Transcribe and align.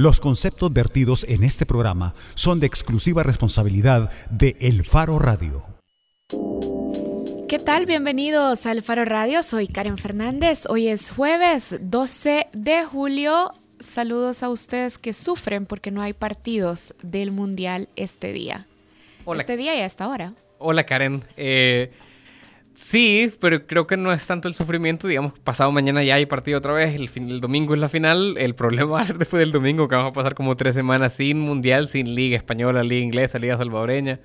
Los 0.00 0.18
conceptos 0.18 0.72
vertidos 0.72 1.24
en 1.24 1.44
este 1.44 1.66
programa 1.66 2.14
son 2.34 2.58
de 2.58 2.66
exclusiva 2.66 3.22
responsabilidad 3.22 4.10
de 4.30 4.56
El 4.58 4.82
Faro 4.82 5.18
Radio. 5.18 5.62
¿Qué 7.46 7.58
tal? 7.58 7.84
Bienvenidos 7.84 8.64
al 8.64 8.80
Faro 8.80 9.04
Radio. 9.04 9.42
Soy 9.42 9.68
Karen 9.68 9.98
Fernández. 9.98 10.64
Hoy 10.70 10.88
es 10.88 11.10
jueves 11.10 11.76
12 11.82 12.46
de 12.54 12.82
julio. 12.86 13.52
Saludos 13.78 14.42
a 14.42 14.48
ustedes 14.48 14.96
que 14.96 15.12
sufren 15.12 15.66
porque 15.66 15.90
no 15.90 16.00
hay 16.00 16.14
partidos 16.14 16.94
del 17.02 17.30
Mundial 17.30 17.90
este 17.94 18.32
día. 18.32 18.66
Hola. 19.26 19.42
Este 19.42 19.58
día 19.58 19.76
y 19.76 19.82
hasta 19.82 20.04
ahora. 20.04 20.32
Hola 20.56 20.86
Karen. 20.86 21.22
Eh, 21.36 21.92
sí, 22.72 23.32
pero 23.40 23.66
creo 23.66 23.86
que 23.86 23.96
no 23.96 24.12
es 24.12 24.26
tanto 24.26 24.48
el 24.48 24.54
sufrimiento. 24.54 25.08
Digamos, 25.08 25.38
pasado 25.38 25.72
mañana 25.72 26.02
ya 26.02 26.14
hay 26.14 26.26
partido 26.26 26.58
otra 26.58 26.72
vez. 26.72 26.94
El, 26.94 27.08
fin, 27.08 27.28
el 27.28 27.40
domingo 27.40 27.74
es 27.74 27.80
la 27.80 27.88
final. 27.88 28.36
El 28.38 28.54
problema 28.54 28.90
va 28.92 29.00
a 29.02 29.06
ser 29.06 29.18
después 29.18 29.40
del 29.40 29.52
domingo 29.52 29.88
que 29.88 29.94
vamos 29.94 30.10
a 30.10 30.14
pasar 30.14 30.34
como 30.34 30.56
tres 30.56 30.74
semanas 30.74 31.14
sin 31.14 31.40
Mundial, 31.40 31.88
sin 31.88 32.14
Liga 32.14 32.36
Española, 32.36 32.82
Liga 32.82 33.02
Inglesa, 33.02 33.38
Liga 33.38 33.56
Salvadoreña. 33.56 34.20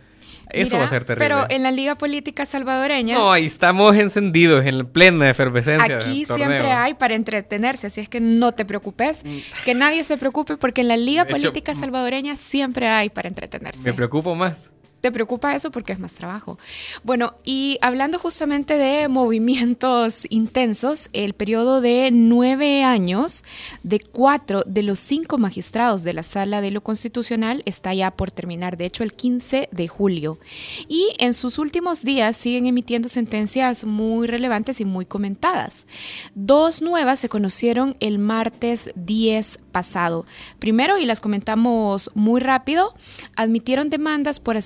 Eso 0.51 0.75
Mira, 0.75 0.79
va 0.79 0.85
a 0.85 0.89
ser 0.89 1.03
terrible. 1.03 1.27
Pero 1.27 1.45
en 1.49 1.63
la 1.63 1.71
Liga 1.71 1.95
Política 1.95 2.45
Salvadoreña. 2.45 3.15
No, 3.15 3.31
ahí 3.31 3.45
estamos 3.45 3.95
encendidos, 3.95 4.65
en 4.65 4.85
plena 4.85 5.29
efervescencia. 5.29 5.97
Aquí 5.97 6.25
siempre 6.25 6.71
hay 6.71 6.93
para 6.93 7.15
entretenerse, 7.15 7.87
así 7.87 8.01
es 8.01 8.09
que 8.09 8.19
no 8.19 8.51
te 8.51 8.65
preocupes, 8.65 9.23
que 9.63 9.73
nadie 9.73 10.03
se 10.03 10.17
preocupe 10.17 10.57
porque 10.57 10.81
en 10.81 10.87
la 10.87 10.97
Liga 10.97 11.23
Mm. 11.25 11.27
Hecho, 11.27 11.47
Política 11.49 11.75
Salvadoreña 11.75 12.35
siempre 12.35 12.87
hay 12.87 13.09
para 13.09 13.27
entretenerse. 13.27 13.89
Me 13.89 13.93
preocupo 13.93 14.35
más. 14.35 14.71
¿Te 15.05 15.11
preocupa 15.11 15.53
eso? 15.53 15.69
Porque 15.69 15.93
es 15.93 15.99
más 15.99 16.15
trabajo. 16.15 16.57
Bueno, 17.03 17.33
y 17.43 17.77
hablando 17.83 18.17
justamente 18.17 18.75
de 18.75 19.07
movimientos 19.07 20.25
intensos, 20.31 21.09
el 21.13 21.35
periodo 21.35 21.79
de 21.79 22.09
nueve 22.11 22.83
años 22.83 23.43
de 23.83 23.99
cuatro 23.99 24.63
de 24.65 24.81
los 24.81 24.97
cinco 24.97 25.37
magistrados 25.37 26.01
de 26.01 26.13
la 26.13 26.23
Sala 26.23 26.59
de 26.59 26.71
lo 26.71 26.81
Constitucional 26.81 27.61
está 27.67 27.93
ya 27.93 28.09
por 28.09 28.31
terminar, 28.31 28.77
de 28.77 28.85
hecho 28.85 29.03
el 29.03 29.13
15 29.13 29.69
de 29.71 29.87
julio. 29.87 30.39
Y 30.87 31.13
en 31.19 31.35
sus 31.35 31.59
últimos 31.59 32.01
días 32.01 32.35
siguen 32.35 32.65
emitiendo 32.65 33.07
sentencias 33.07 33.85
muy 33.85 34.25
relevantes 34.25 34.81
y 34.81 34.85
muy 34.85 35.05
comentadas. 35.05 35.85
Dos 36.33 36.81
nuevas 36.81 37.19
se 37.19 37.29
conocieron 37.29 37.95
el 37.99 38.17
martes 38.17 38.89
10 38.95 39.59
pasado. 39.71 40.25
Primero, 40.57 40.97
y 40.97 41.05
las 41.05 41.21
comentamos 41.21 42.09
muy 42.15 42.41
rápido, 42.41 42.95
admitieron 43.35 43.91
demandas 43.91 44.39
por 44.39 44.57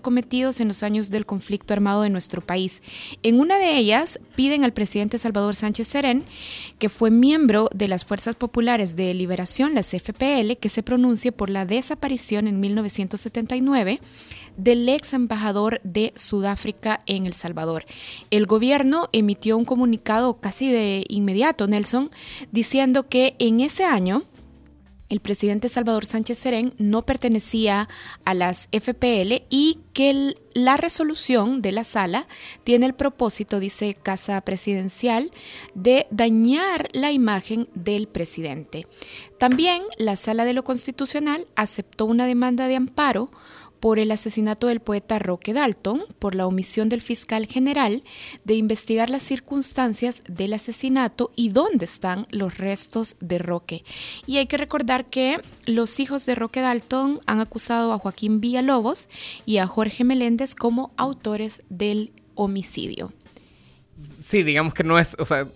cometidos 0.00 0.60
en 0.60 0.68
los 0.68 0.82
años 0.82 1.10
del 1.10 1.26
conflicto 1.26 1.74
armado 1.74 2.02
de 2.02 2.10
nuestro 2.10 2.40
país. 2.40 2.82
En 3.22 3.40
una 3.40 3.58
de 3.58 3.76
ellas 3.76 4.20
piden 4.36 4.64
al 4.64 4.72
presidente 4.72 5.18
Salvador 5.18 5.54
Sánchez 5.54 5.88
Serén, 5.88 6.24
que 6.78 6.88
fue 6.88 7.10
miembro 7.10 7.68
de 7.74 7.88
las 7.88 8.04
Fuerzas 8.04 8.34
Populares 8.34 8.94
de 8.94 9.12
Liberación, 9.14 9.74
las 9.74 9.88
FPL, 9.88 10.56
que 10.60 10.68
se 10.68 10.82
pronuncie 10.82 11.32
por 11.32 11.50
la 11.50 11.64
desaparición 11.64 12.46
en 12.46 12.60
1979 12.60 14.00
del 14.56 14.88
ex 14.88 15.14
embajador 15.14 15.80
de 15.84 16.12
Sudáfrica 16.16 17.00
en 17.06 17.26
El 17.26 17.32
Salvador. 17.32 17.86
El 18.30 18.46
gobierno 18.46 19.08
emitió 19.12 19.56
un 19.56 19.64
comunicado 19.64 20.34
casi 20.40 20.70
de 20.70 21.04
inmediato, 21.08 21.66
Nelson, 21.66 22.10
diciendo 22.52 23.08
que 23.08 23.36
en 23.38 23.60
ese 23.60 23.84
año 23.84 24.24
el 25.10 25.20
presidente 25.20 25.68
Salvador 25.68 26.06
Sánchez 26.06 26.38
Serén 26.38 26.72
no 26.78 27.02
pertenecía 27.02 27.88
a 28.24 28.32
las 28.32 28.68
FPL 28.72 29.42
y 29.50 29.80
que 29.92 30.34
la 30.54 30.76
resolución 30.76 31.60
de 31.62 31.72
la 31.72 31.84
sala 31.84 32.26
tiene 32.64 32.86
el 32.86 32.94
propósito, 32.94 33.60
dice 33.60 33.94
Casa 33.94 34.40
Presidencial, 34.40 35.32
de 35.74 36.06
dañar 36.10 36.88
la 36.92 37.10
imagen 37.10 37.68
del 37.74 38.06
presidente. 38.06 38.86
También 39.38 39.82
la 39.98 40.16
sala 40.16 40.44
de 40.44 40.54
lo 40.54 40.64
constitucional 40.64 41.46
aceptó 41.56 42.06
una 42.06 42.26
demanda 42.26 42.68
de 42.68 42.76
amparo 42.76 43.30
por 43.80 43.98
el 43.98 44.10
asesinato 44.10 44.66
del 44.66 44.80
poeta 44.80 45.18
Roque 45.18 45.52
Dalton, 45.52 46.02
por 46.18 46.34
la 46.34 46.46
omisión 46.46 46.88
del 46.88 47.00
fiscal 47.00 47.46
general 47.46 48.02
de 48.44 48.54
investigar 48.54 49.10
las 49.10 49.22
circunstancias 49.22 50.22
del 50.28 50.52
asesinato 50.52 51.32
y 51.34 51.48
dónde 51.48 51.86
están 51.86 52.26
los 52.30 52.58
restos 52.58 53.16
de 53.20 53.38
Roque. 53.38 53.82
Y 54.26 54.36
hay 54.36 54.46
que 54.46 54.58
recordar 54.58 55.06
que 55.06 55.40
los 55.66 55.98
hijos 55.98 56.26
de 56.26 56.34
Roque 56.34 56.60
Dalton 56.60 57.20
han 57.26 57.40
acusado 57.40 57.92
a 57.92 57.98
Joaquín 57.98 58.40
Villalobos 58.40 59.08
y 59.46 59.58
a 59.58 59.66
Jorge 59.66 60.04
Meléndez 60.04 60.54
como 60.54 60.92
autores 60.96 61.62
del 61.70 62.12
homicidio. 62.34 63.12
Sí, 63.96 64.42
digamos 64.42 64.74
que 64.74 64.84
no 64.84 64.98
es, 64.98 65.16
o 65.18 65.24
sea, 65.24 65.46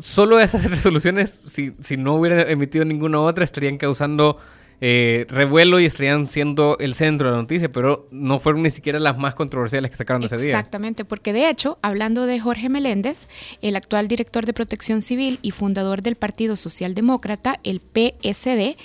solo 0.00 0.40
esas 0.40 0.70
resoluciones, 0.70 1.30
si, 1.30 1.72
si 1.80 1.96
no 1.96 2.14
hubiera 2.14 2.42
emitido 2.42 2.84
ninguna 2.84 3.20
otra, 3.20 3.44
estarían 3.44 3.78
causando 3.78 4.38
eh, 4.80 5.26
revuelo 5.28 5.80
y 5.80 5.86
estarían 5.86 6.28
siendo 6.28 6.76
el 6.78 6.94
centro 6.94 7.28
de 7.28 7.32
la 7.32 7.42
noticia, 7.42 7.70
pero 7.70 8.08
no 8.10 8.38
fueron 8.40 8.62
ni 8.62 8.70
siquiera 8.70 9.00
las 9.00 9.16
más 9.16 9.34
controversiales 9.34 9.90
que 9.90 9.96
sacaron 9.96 10.22
ese 10.24 10.36
día. 10.36 10.46
Exactamente, 10.46 11.04
porque 11.04 11.32
de 11.32 11.48
hecho, 11.48 11.78
hablando 11.82 12.26
de 12.26 12.38
Jorge 12.38 12.68
Meléndez, 12.68 13.28
el 13.62 13.76
actual 13.76 14.08
director 14.08 14.44
de 14.44 14.52
Protección 14.52 15.00
Civil 15.00 15.38
y 15.42 15.52
fundador 15.52 16.02
del 16.02 16.16
Partido 16.16 16.56
Socialdemócrata, 16.56 17.58
el 17.64 17.80
PSD, 17.80 18.76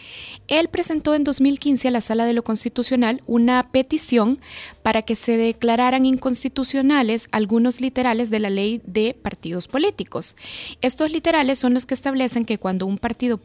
él 0.47 0.69
presentó 0.69 1.13
en 1.13 1.23
2015 1.23 1.89
a 1.89 1.91
la 1.91 2.01
Sala 2.01 2.25
de 2.25 2.33
lo 2.33 2.43
Constitucional 2.43 3.21
una 3.25 3.71
petición 3.71 4.39
para 4.83 5.01
que 5.01 5.15
se 5.15 5.37
declararan 5.37 6.05
inconstitucionales 6.05 7.27
algunos 7.31 7.81
literales 7.81 8.29
de 8.29 8.39
la 8.39 8.49
ley 8.49 8.81
de 8.85 9.13
partidos 9.21 9.67
políticos. 9.67 10.35
Estos 10.81 11.11
literales 11.11 11.59
son 11.59 11.73
los 11.73 11.85
que 11.85 11.93
establecen 11.93 12.45
que 12.45 12.57
cuando 12.57 12.85
un 12.85 12.97
partido 12.97 13.37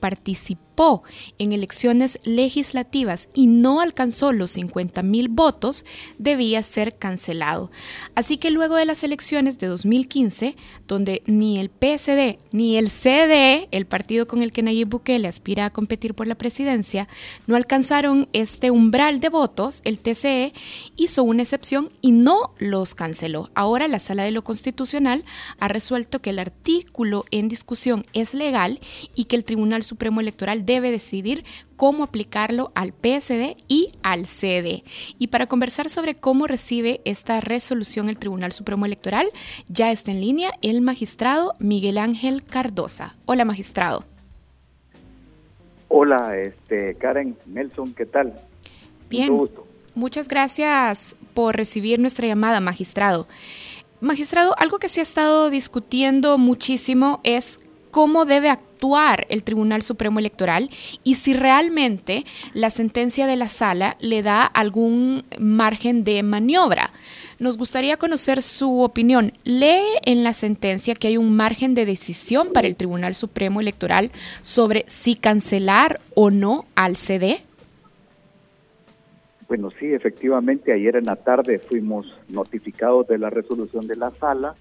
en 1.38 1.52
elecciones 1.52 2.18
legislativas 2.24 3.30
y 3.32 3.46
no 3.46 3.80
alcanzó 3.80 4.32
los 4.32 4.50
50 4.52 5.02
mil 5.02 5.28
votos, 5.28 5.84
debía 6.18 6.62
ser 6.62 6.96
cancelado. 6.98 7.70
Así 8.14 8.36
que 8.36 8.50
luego 8.50 8.76
de 8.76 8.84
las 8.84 9.02
elecciones 9.02 9.58
de 9.58 9.68
2015, 9.68 10.54
donde 10.86 11.22
ni 11.26 11.58
el 11.58 11.70
PSD 11.70 12.38
ni 12.52 12.76
el 12.76 12.90
CDE, 12.90 13.68
el 13.70 13.86
partido 13.86 14.26
con 14.26 14.42
el 14.42 14.52
que 14.52 14.62
Nayib 14.62 14.88
Bukele 14.88 15.28
aspira 15.28 15.66
a 15.66 15.70
competir 15.70 16.14
por 16.14 16.26
la 16.26 16.34
presidencia, 16.34 17.08
no 17.46 17.56
alcanzaron 17.56 18.28
este 18.32 18.70
umbral 18.70 19.20
de 19.20 19.30
votos, 19.30 19.80
el 19.84 19.98
TCE 19.98 20.52
hizo 20.96 21.22
una 21.22 21.42
excepción 21.42 21.88
y 22.02 22.12
no 22.12 22.54
los 22.58 22.94
canceló. 22.94 23.50
Ahora 23.54 23.88
la 23.88 23.98
Sala 23.98 24.24
de 24.24 24.30
lo 24.30 24.44
Constitucional 24.44 25.24
ha 25.58 25.68
resuelto 25.68 26.20
que 26.20 26.30
el 26.30 26.38
artículo 26.38 27.24
en 27.30 27.48
discusión 27.48 28.04
es 28.12 28.34
legal 28.34 28.80
y 29.14 29.24
que 29.24 29.36
el 29.36 29.44
Tribunal 29.44 29.82
Supremo 29.82 30.20
Electoral 30.20 30.65
debe 30.66 30.90
decidir 30.90 31.44
cómo 31.76 32.04
aplicarlo 32.04 32.72
al 32.74 32.92
PSD 32.92 33.56
y 33.68 33.92
al 34.02 34.26
CD. 34.26 34.82
Y 35.18 35.28
para 35.28 35.46
conversar 35.46 35.88
sobre 35.88 36.16
cómo 36.16 36.46
recibe 36.46 37.00
esta 37.04 37.40
resolución 37.40 38.08
el 38.08 38.18
Tribunal 38.18 38.52
Supremo 38.52 38.84
Electoral, 38.84 39.28
ya 39.68 39.90
está 39.92 40.10
en 40.10 40.20
línea 40.20 40.50
el 40.60 40.82
magistrado 40.82 41.54
Miguel 41.58 41.98
Ángel 41.98 42.42
Cardosa. 42.42 43.14
Hola, 43.24 43.44
magistrado. 43.44 44.04
Hola, 45.88 46.36
este, 46.36 46.96
Karen, 46.96 47.36
Nelson, 47.46 47.94
¿qué 47.94 48.06
tal? 48.06 48.34
Bien. 49.08 49.36
Gusto. 49.36 49.66
Muchas 49.94 50.28
gracias 50.28 51.16
por 51.32 51.56
recibir 51.56 52.00
nuestra 52.00 52.26
llamada, 52.26 52.60
magistrado. 52.60 53.26
Magistrado, 54.00 54.54
algo 54.58 54.78
que 54.78 54.90
se 54.90 55.00
ha 55.00 55.02
estado 55.02 55.48
discutiendo 55.48 56.36
muchísimo 56.36 57.20
es 57.24 57.60
cómo 57.90 58.26
debe 58.26 58.50
actuar 58.50 58.65
el 59.28 59.42
Tribunal 59.42 59.82
Supremo 59.82 60.18
Electoral 60.18 60.70
y 61.02 61.14
si 61.14 61.32
realmente 61.34 62.24
la 62.52 62.70
sentencia 62.70 63.26
de 63.26 63.36
la 63.36 63.48
sala 63.48 63.96
le 64.00 64.22
da 64.22 64.44
algún 64.44 65.24
margen 65.38 66.04
de 66.04 66.22
maniobra. 66.22 66.92
Nos 67.38 67.58
gustaría 67.58 67.96
conocer 67.96 68.42
su 68.42 68.80
opinión. 68.80 69.32
¿Lee 69.44 69.98
en 70.04 70.24
la 70.24 70.32
sentencia 70.32 70.94
que 70.94 71.08
hay 71.08 71.16
un 71.16 71.36
margen 71.36 71.74
de 71.74 71.84
decisión 71.84 72.52
para 72.52 72.66
el 72.66 72.76
Tribunal 72.76 73.14
Supremo 73.14 73.60
Electoral 73.60 74.10
sobre 74.40 74.84
si 74.86 75.16
cancelar 75.16 76.00
o 76.14 76.30
no 76.30 76.64
al 76.76 76.96
CD? 76.96 77.40
Bueno, 79.48 79.70
sí, 79.78 79.92
efectivamente, 79.92 80.72
ayer 80.72 80.96
en 80.96 81.04
la 81.04 81.16
tarde 81.16 81.58
fuimos 81.58 82.06
notificados 82.28 83.06
de 83.06 83.18
la 83.18 83.30
resolución 83.30 83.86
de 83.86 83.96
la 83.96 84.10
sala. 84.12 84.54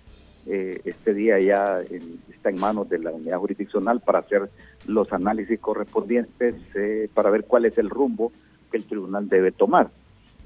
Eh, 0.47 0.79
este 0.85 1.13
día 1.13 1.39
ya 1.39 1.81
en- 1.81 2.19
está 2.31 2.49
en 2.49 2.59
manos 2.59 2.87
de 2.89 2.99
la 2.99 3.11
unidad 3.11 3.39
jurisdiccional 3.39 3.99
para 4.01 4.19
hacer 4.19 4.49
los 4.85 5.11
análisis 5.11 5.59
correspondientes 5.59 6.55
eh, 6.75 7.09
para 7.13 7.31
ver 7.31 7.45
cuál 7.45 7.65
es 7.65 7.77
el 7.79 7.89
rumbo 7.89 8.31
que 8.71 8.77
el 8.77 8.83
tribunal 8.83 9.27
debe 9.27 9.51
tomar. 9.51 9.89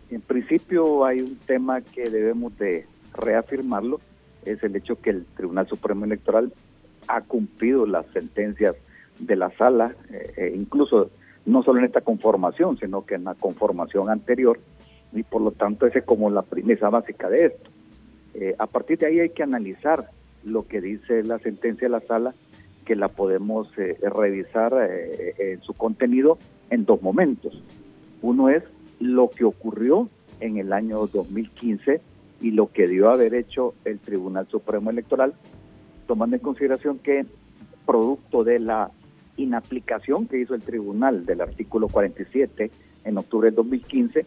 En 0.10 0.22
principio 0.22 1.06
hay 1.06 1.22
un 1.22 1.36
tema 1.46 1.82
que 1.82 2.10
debemos 2.10 2.58
de 2.58 2.86
reafirmarlo, 3.14 4.00
es 4.46 4.64
el 4.64 4.76
hecho 4.76 5.00
que 5.02 5.10
el 5.10 5.26
Tribunal 5.36 5.68
Supremo 5.68 6.06
Electoral 6.06 6.54
ha 7.08 7.22
cumplido 7.22 7.86
las 7.86 8.06
sentencias 8.14 8.76
de 9.20 9.36
la 9.36 9.50
sala, 9.58 9.96
eh, 10.12 10.34
eh, 10.38 10.54
incluso 10.56 11.10
no 11.46 11.62
solo 11.64 11.80
en 11.80 11.86
esta 11.86 12.02
conformación, 12.02 12.78
sino 12.78 13.06
que 13.06 13.16
en 13.16 13.26
la 13.26 13.36
conformación 13.36 14.10
anterior, 14.10 14.60
y 15.12 15.24
por 15.24 15.42
lo 15.42 15.52
tanto 15.52 15.86
esa 15.86 16.00
es 16.00 16.06
como 16.06 16.30
la 16.30 16.44
premisa 16.44 16.90
básica 16.90 17.30
de 17.30 17.48
esto. 17.48 17.70
Eh, 18.40 18.56
a 18.58 18.68
partir 18.68 18.98
de 19.00 19.08
ahí 19.08 19.20
hay 19.20 19.30
que 19.32 19.44
analizar 19.44 20.12
lo 20.46 20.66
que 20.66 20.80
dice 20.80 21.24
la 21.24 21.40
sentencia 21.40 21.88
de 21.88 21.92
la 21.92 22.00
sala, 22.00 22.34
que 22.86 22.96
la 22.96 23.10
podemos 23.10 23.68
eh, 23.78 23.98
revisar 24.02 24.74
eh, 24.90 25.36
en 25.38 25.62
su 25.62 25.74
contenido 25.74 26.38
en 26.70 26.86
dos 26.86 27.02
momentos. 27.02 27.62
Uno 28.22 28.48
es 28.48 28.64
lo 29.02 29.30
que 29.30 29.44
ocurrió 29.44 30.08
en 30.40 30.58
el 30.58 30.72
año 30.72 31.06
2015 31.08 32.00
y 32.40 32.52
lo 32.52 32.72
que 32.72 32.88
dio 32.88 33.10
a 33.10 33.16
haber 33.16 33.34
hecho 33.34 33.74
el 33.84 34.00
Tribunal 34.00 34.48
Supremo 34.48 34.90
Electoral, 34.90 35.34
tomando 36.08 36.38
en 36.38 36.42
consideración 36.42 36.98
que 36.98 37.26
producto 37.86 38.46
de 38.46 38.60
la 38.60 38.90
inaplicación 39.36 40.28
que 40.28 40.40
hizo 40.40 40.56
el 40.56 40.62
tribunal 40.62 41.26
del 41.26 41.42
artículo 41.42 41.90
47 41.90 42.72
en 43.04 43.18
octubre 43.18 43.48
del 43.48 43.56
2015, 43.56 44.26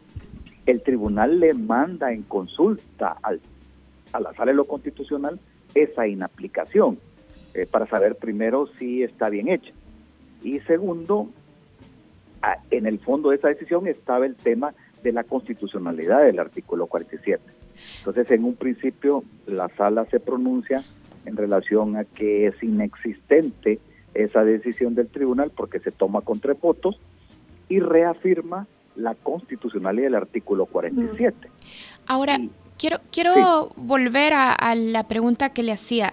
el 0.67 0.83
tribunal 0.83 1.41
le 1.41 1.55
manda 1.55 2.13
en 2.13 2.23
consulta 2.23 3.17
al, 3.23 3.41
a 4.13 4.21
la 4.21 4.33
sala 4.35 4.53
de 4.53 4.57
lo 4.57 4.65
constitucional 4.67 5.39
esa 5.75 6.07
inaplicación 6.07 6.99
eh, 7.55 7.67
para 7.71 7.87
saber 7.87 8.17
primero 8.17 8.69
si 8.79 9.03
está 9.03 9.29
bien 9.29 9.49
hecha. 9.49 9.73
Y 10.43 10.61
segundo, 10.61 11.29
en 12.71 12.87
el 12.87 12.99
fondo 12.99 13.31
de 13.31 13.37
esa 13.37 13.49
decisión 13.49 13.87
estaba 13.87 14.27
el 14.27 14.37
tema 14.37 14.75
de 15.03 15.13
la 15.13 15.25
constitucionalidad 15.25 16.23
del 16.23 16.39
artículo 16.39 16.87
47. 16.87 17.43
Entonces, 17.99 18.31
en 18.31 18.45
un 18.45 18.55
principio, 18.55 19.25
la 19.47 19.69
sala 19.77 20.07
se 20.07 20.21
pronuncia 20.21 20.83
en 21.25 21.37
relación 21.37 21.97
a 21.97 22.05
que 22.05 22.47
es 22.47 22.63
inexistente 22.63 23.79
esa 24.15 24.45
decisión 24.45 24.95
del 24.95 25.09
tribunal 25.09 25.51
porque 25.55 25.81
se 25.81 25.91
toma 25.91 26.21
con 26.21 26.41
tres 26.41 26.61
votos 26.61 27.01
y 27.69 27.81
reafirma 27.81 28.67
la 28.97 29.15
constitucionalidad 29.15 30.07
del 30.07 30.15
artículo 30.17 30.67
47. 30.67 31.49
Ahora, 32.07 32.39
quiero, 32.83 32.99
quiero 33.13 33.71
volver 33.77 34.33
a, 34.35 34.75
la 34.75 35.05
pregunta 35.05 35.51
que 35.51 35.63
le 35.63 35.71
hacía. 35.71 36.13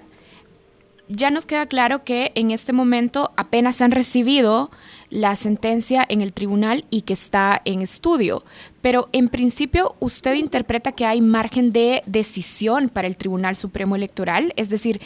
Ya 1.08 1.32
nos 1.32 1.48
queda 1.48 1.66
claro 1.66 2.04
que 2.04 2.32
en 2.36 2.52
este 2.52 2.74
momento 2.74 3.32
apenas 3.36 3.82
han 3.82 3.90
recibido 3.90 4.70
la 5.10 5.36
sentencia 5.36 6.06
en 6.08 6.22
el 6.22 6.32
tribunal 6.32 6.86
y 6.92 7.02
que 7.02 7.14
está 7.14 7.60
en 7.66 7.82
estudio. 7.82 8.44
Pero 8.84 9.10
en 9.14 9.30
principio, 9.30 9.96
¿usted 10.00 10.36
interpreta 10.36 10.92
que 10.92 11.08
hay 11.08 11.22
margen 11.22 11.74
de 11.74 12.04
decisión 12.06 12.90
para 12.90 13.08
el 13.08 13.18
Tribunal 13.18 13.56
Supremo 13.56 13.96
Electoral? 13.96 14.54
Es 14.56 14.70
decir, 14.70 15.02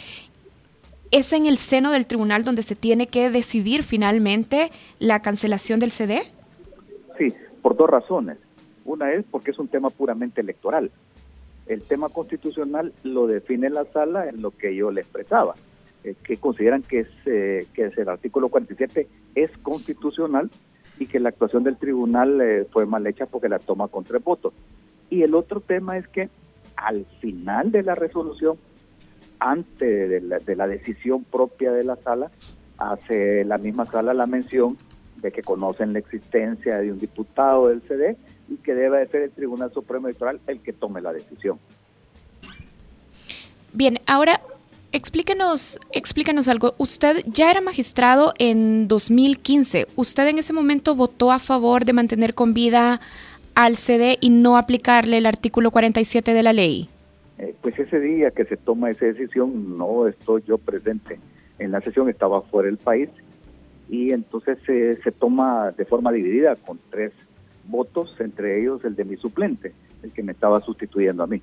¿es 1.11 1.31
en 1.31 1.45
el 1.45 1.55
seno 1.55 1.91
del 1.91 2.07
tribunal 2.07 2.43
donde 2.43 2.63
se 2.63 2.75
tiene 2.75 3.07
que 3.07 3.29
decidir 3.29 3.83
finalmente 3.83 4.69
la 4.99 5.21
cancelación 5.21 5.79
del 5.79 5.91
CD? 5.91 6.23
Sí, 7.17 7.33
por 7.61 7.77
dos 7.77 7.89
razones. 7.89 8.37
Una 8.83 9.13
es 9.13 9.23
porque 9.31 9.51
es 9.51 9.59
un 9.59 9.69
tema 9.69 9.89
puramente 9.89 10.41
electoral. 10.41 10.91
El 11.67 11.81
tema 11.81 12.09
constitucional 12.09 12.93
lo 13.03 13.27
define 13.27 13.69
la 13.69 13.85
sala 13.85 14.27
en 14.27 14.41
lo 14.41 14.51
que 14.51 14.75
yo 14.75 14.91
le 14.91 15.01
expresaba 15.01 15.55
eh, 16.03 16.15
que 16.21 16.35
consideran 16.35 16.81
que 16.81 16.99
es, 17.01 17.07
eh, 17.25 17.65
que 17.73 17.85
es 17.85 17.97
el 17.97 18.09
artículo 18.09 18.49
47 18.49 19.07
es 19.35 19.51
constitucional 19.59 20.49
y 20.99 21.05
que 21.05 21.19
la 21.19 21.29
actuación 21.29 21.63
del 21.63 21.77
tribunal 21.77 22.41
eh, 22.41 22.67
fue 22.71 22.85
mal 22.85 23.07
hecha 23.07 23.25
porque 23.25 23.47
la 23.47 23.59
toma 23.59 23.87
con 23.87 24.03
tres 24.03 24.21
votos. 24.21 24.53
Y 25.09 25.21
el 25.21 25.33
otro 25.33 25.61
tema 25.61 25.97
es 25.97 26.07
que 26.09 26.29
al 26.75 27.05
final 27.21 27.71
de 27.71 27.83
la 27.83 27.95
resolución, 27.95 28.57
antes 29.39 30.09
de 30.09 30.19
la, 30.19 30.39
de 30.39 30.55
la 30.57 30.67
decisión 30.67 31.23
propia 31.23 31.71
de 31.71 31.85
la 31.85 31.95
sala, 31.95 32.31
hace 32.77 33.45
la 33.45 33.57
misma 33.57 33.85
sala 33.85 34.13
la 34.13 34.27
mención 34.27 34.75
de 35.21 35.31
que 35.31 35.41
conocen 35.41 35.93
la 35.93 35.99
existencia 35.99 36.79
de 36.79 36.91
un 36.91 36.99
diputado 36.99 37.69
del 37.69 37.81
CD 37.83 38.17
y 38.49 38.57
que 38.57 38.73
debe 38.73 38.99
de 38.99 39.07
ser 39.07 39.21
el 39.23 39.31
Tribunal 39.31 39.71
Supremo 39.73 40.07
Electoral 40.07 40.39
el 40.47 40.61
que 40.61 40.73
tome 40.73 41.01
la 41.01 41.13
decisión. 41.13 41.59
Bien, 43.73 43.99
ahora 44.05 44.39
Explíquenos, 44.95 45.79
explíquenos 45.91 46.47
algo. 46.47 46.75
Usted 46.77 47.23
ya 47.25 47.49
era 47.49 47.61
magistrado 47.61 48.31
en 48.37 48.87
2015. 48.87 49.87
¿Usted 49.95 50.27
en 50.27 50.37
ese 50.37 50.53
momento 50.53 50.93
votó 50.93 51.31
a 51.31 51.39
favor 51.39 51.83
de 51.83 51.93
mantener 51.93 52.35
con 52.35 52.53
vida 52.53 53.01
al 53.55 53.75
CD 53.75 54.19
y 54.21 54.29
no 54.29 54.55
aplicarle 54.55 55.17
el 55.17 55.25
artículo 55.25 55.71
47 55.71 56.35
de 56.35 56.43
la 56.43 56.53
ley? 56.53 56.89
Eh, 57.39 57.55
pues 57.61 57.79
ese 57.79 57.99
día 57.99 58.29
que 58.29 58.45
se 58.45 58.55
toma 58.55 58.91
esa 58.91 59.07
decisión 59.07 59.79
no 59.79 60.07
estoy 60.07 60.43
yo 60.47 60.59
presente 60.59 61.19
en 61.57 61.71
la 61.71 61.81
sesión, 61.81 62.07
estaba 62.07 62.43
fuera 62.43 62.67
del 62.67 62.77
país 62.77 63.09
y 63.89 64.11
entonces 64.11 64.59
se 64.63 65.11
toma 65.11 65.71
de 65.71 65.85
forma 65.85 66.11
dividida 66.11 66.55
con 66.55 66.79
tres 66.91 67.13
votos, 67.65 68.13
entre 68.19 68.61
ellos 68.61 68.83
el 68.83 68.95
de 68.95 69.05
mi 69.05 69.17
suplente 69.17 69.73
el 70.03 70.11
que 70.11 70.21
me 70.21 70.33
estaba 70.33 70.61
sustituyendo 70.61 71.23
a 71.23 71.27
mí. 71.27 71.41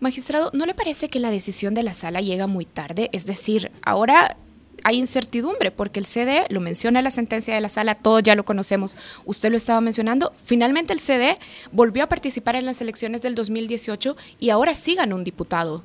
Magistrado, 0.00 0.50
¿no 0.54 0.66
le 0.66 0.74
parece 0.74 1.08
que 1.08 1.20
la 1.20 1.30
decisión 1.30 1.74
de 1.74 1.82
la 1.82 1.92
sala 1.92 2.20
llega 2.20 2.46
muy 2.46 2.64
tarde? 2.64 3.10
Es 3.12 3.26
decir, 3.26 3.70
ahora 3.82 4.36
hay 4.84 4.96
incertidumbre 4.96 5.70
porque 5.70 6.00
el 6.00 6.06
CD 6.06 6.46
lo 6.50 6.60
menciona 6.60 7.02
la 7.02 7.10
sentencia 7.10 7.54
de 7.54 7.60
la 7.60 7.68
sala, 7.68 7.94
todos 7.94 8.22
ya 8.22 8.34
lo 8.34 8.44
conocemos, 8.44 8.96
usted 9.26 9.50
lo 9.50 9.56
estaba 9.56 9.80
mencionando, 9.80 10.32
finalmente 10.44 10.92
el 10.92 11.00
CD 11.00 11.36
volvió 11.72 12.04
a 12.04 12.06
participar 12.06 12.56
en 12.56 12.64
las 12.64 12.80
elecciones 12.80 13.22
del 13.22 13.34
2018 13.34 14.16
y 14.38 14.50
ahora 14.50 14.74
sí 14.74 14.94
ganó 14.94 15.16
un 15.16 15.24
diputado. 15.24 15.82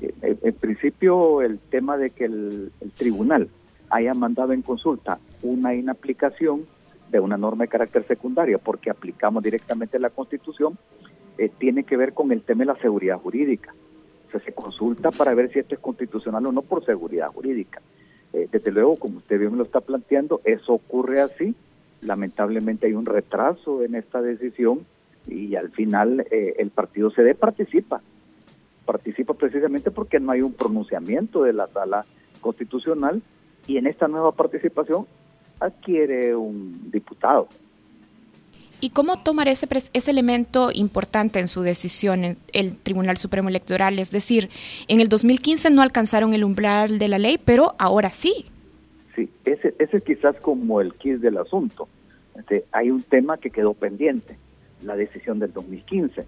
Eh, 0.00 0.36
en 0.42 0.54
principio 0.54 1.42
el 1.42 1.58
tema 1.58 1.96
de 1.96 2.10
que 2.10 2.24
el, 2.24 2.72
el 2.80 2.90
tribunal 2.92 3.48
haya 3.90 4.14
mandado 4.14 4.52
en 4.52 4.62
consulta 4.62 5.18
una 5.42 5.74
inaplicación 5.74 6.64
de 7.10 7.20
una 7.20 7.36
norma 7.36 7.64
de 7.64 7.68
carácter 7.68 8.06
secundario 8.06 8.58
porque 8.58 8.90
aplicamos 8.90 9.42
directamente 9.42 9.98
la 9.98 10.10
constitución 10.10 10.78
eh, 11.38 11.50
tiene 11.58 11.84
que 11.84 11.96
ver 11.96 12.12
con 12.12 12.32
el 12.32 12.42
tema 12.42 12.60
de 12.60 12.66
la 12.66 12.76
seguridad 12.76 13.18
jurídica. 13.18 13.74
O 14.28 14.30
sea, 14.30 14.40
se 14.40 14.52
consulta 14.52 15.10
para 15.10 15.34
ver 15.34 15.52
si 15.52 15.58
esto 15.58 15.74
es 15.74 15.80
constitucional 15.80 16.46
o 16.46 16.52
no 16.52 16.62
por 16.62 16.84
seguridad 16.84 17.28
jurídica. 17.28 17.80
Eh, 18.32 18.48
desde 18.50 18.72
luego, 18.72 18.96
como 18.96 19.18
usted 19.18 19.38
bien 19.38 19.52
me 19.52 19.58
lo 19.58 19.64
está 19.64 19.80
planteando, 19.80 20.40
eso 20.44 20.72
ocurre 20.72 21.20
así. 21.20 21.54
Lamentablemente 22.00 22.86
hay 22.86 22.94
un 22.94 23.06
retraso 23.06 23.82
en 23.82 23.94
esta 23.94 24.20
decisión 24.20 24.80
y 25.26 25.56
al 25.56 25.70
final 25.70 26.26
eh, 26.30 26.54
el 26.58 26.70
partido 26.70 27.10
CD 27.10 27.34
participa. 27.34 28.00
Participa 28.84 29.34
precisamente 29.34 29.90
porque 29.90 30.20
no 30.20 30.32
hay 30.32 30.42
un 30.42 30.52
pronunciamiento 30.52 31.42
de 31.42 31.52
la 31.52 31.66
sala 31.68 32.06
constitucional 32.40 33.22
y 33.66 33.78
en 33.78 33.86
esta 33.86 34.08
nueva 34.08 34.32
participación 34.32 35.06
adquiere 35.60 36.34
un 36.34 36.90
diputado. 36.90 37.48
¿Y 38.80 38.90
cómo 38.90 39.22
tomar 39.22 39.48
ese, 39.48 39.66
ese 39.94 40.10
elemento 40.10 40.68
importante 40.72 41.38
en 41.40 41.48
su 41.48 41.62
decisión 41.62 42.24
en 42.24 42.36
el 42.52 42.76
Tribunal 42.76 43.16
Supremo 43.16 43.48
Electoral? 43.48 43.98
Es 43.98 44.10
decir, 44.10 44.50
en 44.88 45.00
el 45.00 45.08
2015 45.08 45.70
no 45.70 45.80
alcanzaron 45.80 46.34
el 46.34 46.44
umbral 46.44 46.98
de 46.98 47.08
la 47.08 47.18
ley, 47.18 47.38
pero 47.42 47.74
ahora 47.78 48.10
sí. 48.10 48.46
Sí, 49.14 49.30
ese, 49.46 49.74
ese 49.78 49.96
es 49.96 50.04
quizás 50.04 50.36
como 50.36 50.82
el 50.82 50.92
kit 50.94 51.20
del 51.20 51.38
asunto. 51.38 51.88
Este, 52.38 52.66
hay 52.70 52.90
un 52.90 53.02
tema 53.02 53.38
que 53.38 53.50
quedó 53.50 53.72
pendiente, 53.72 54.36
la 54.82 54.94
decisión 54.94 55.38
del 55.38 55.54
2015. 55.54 56.24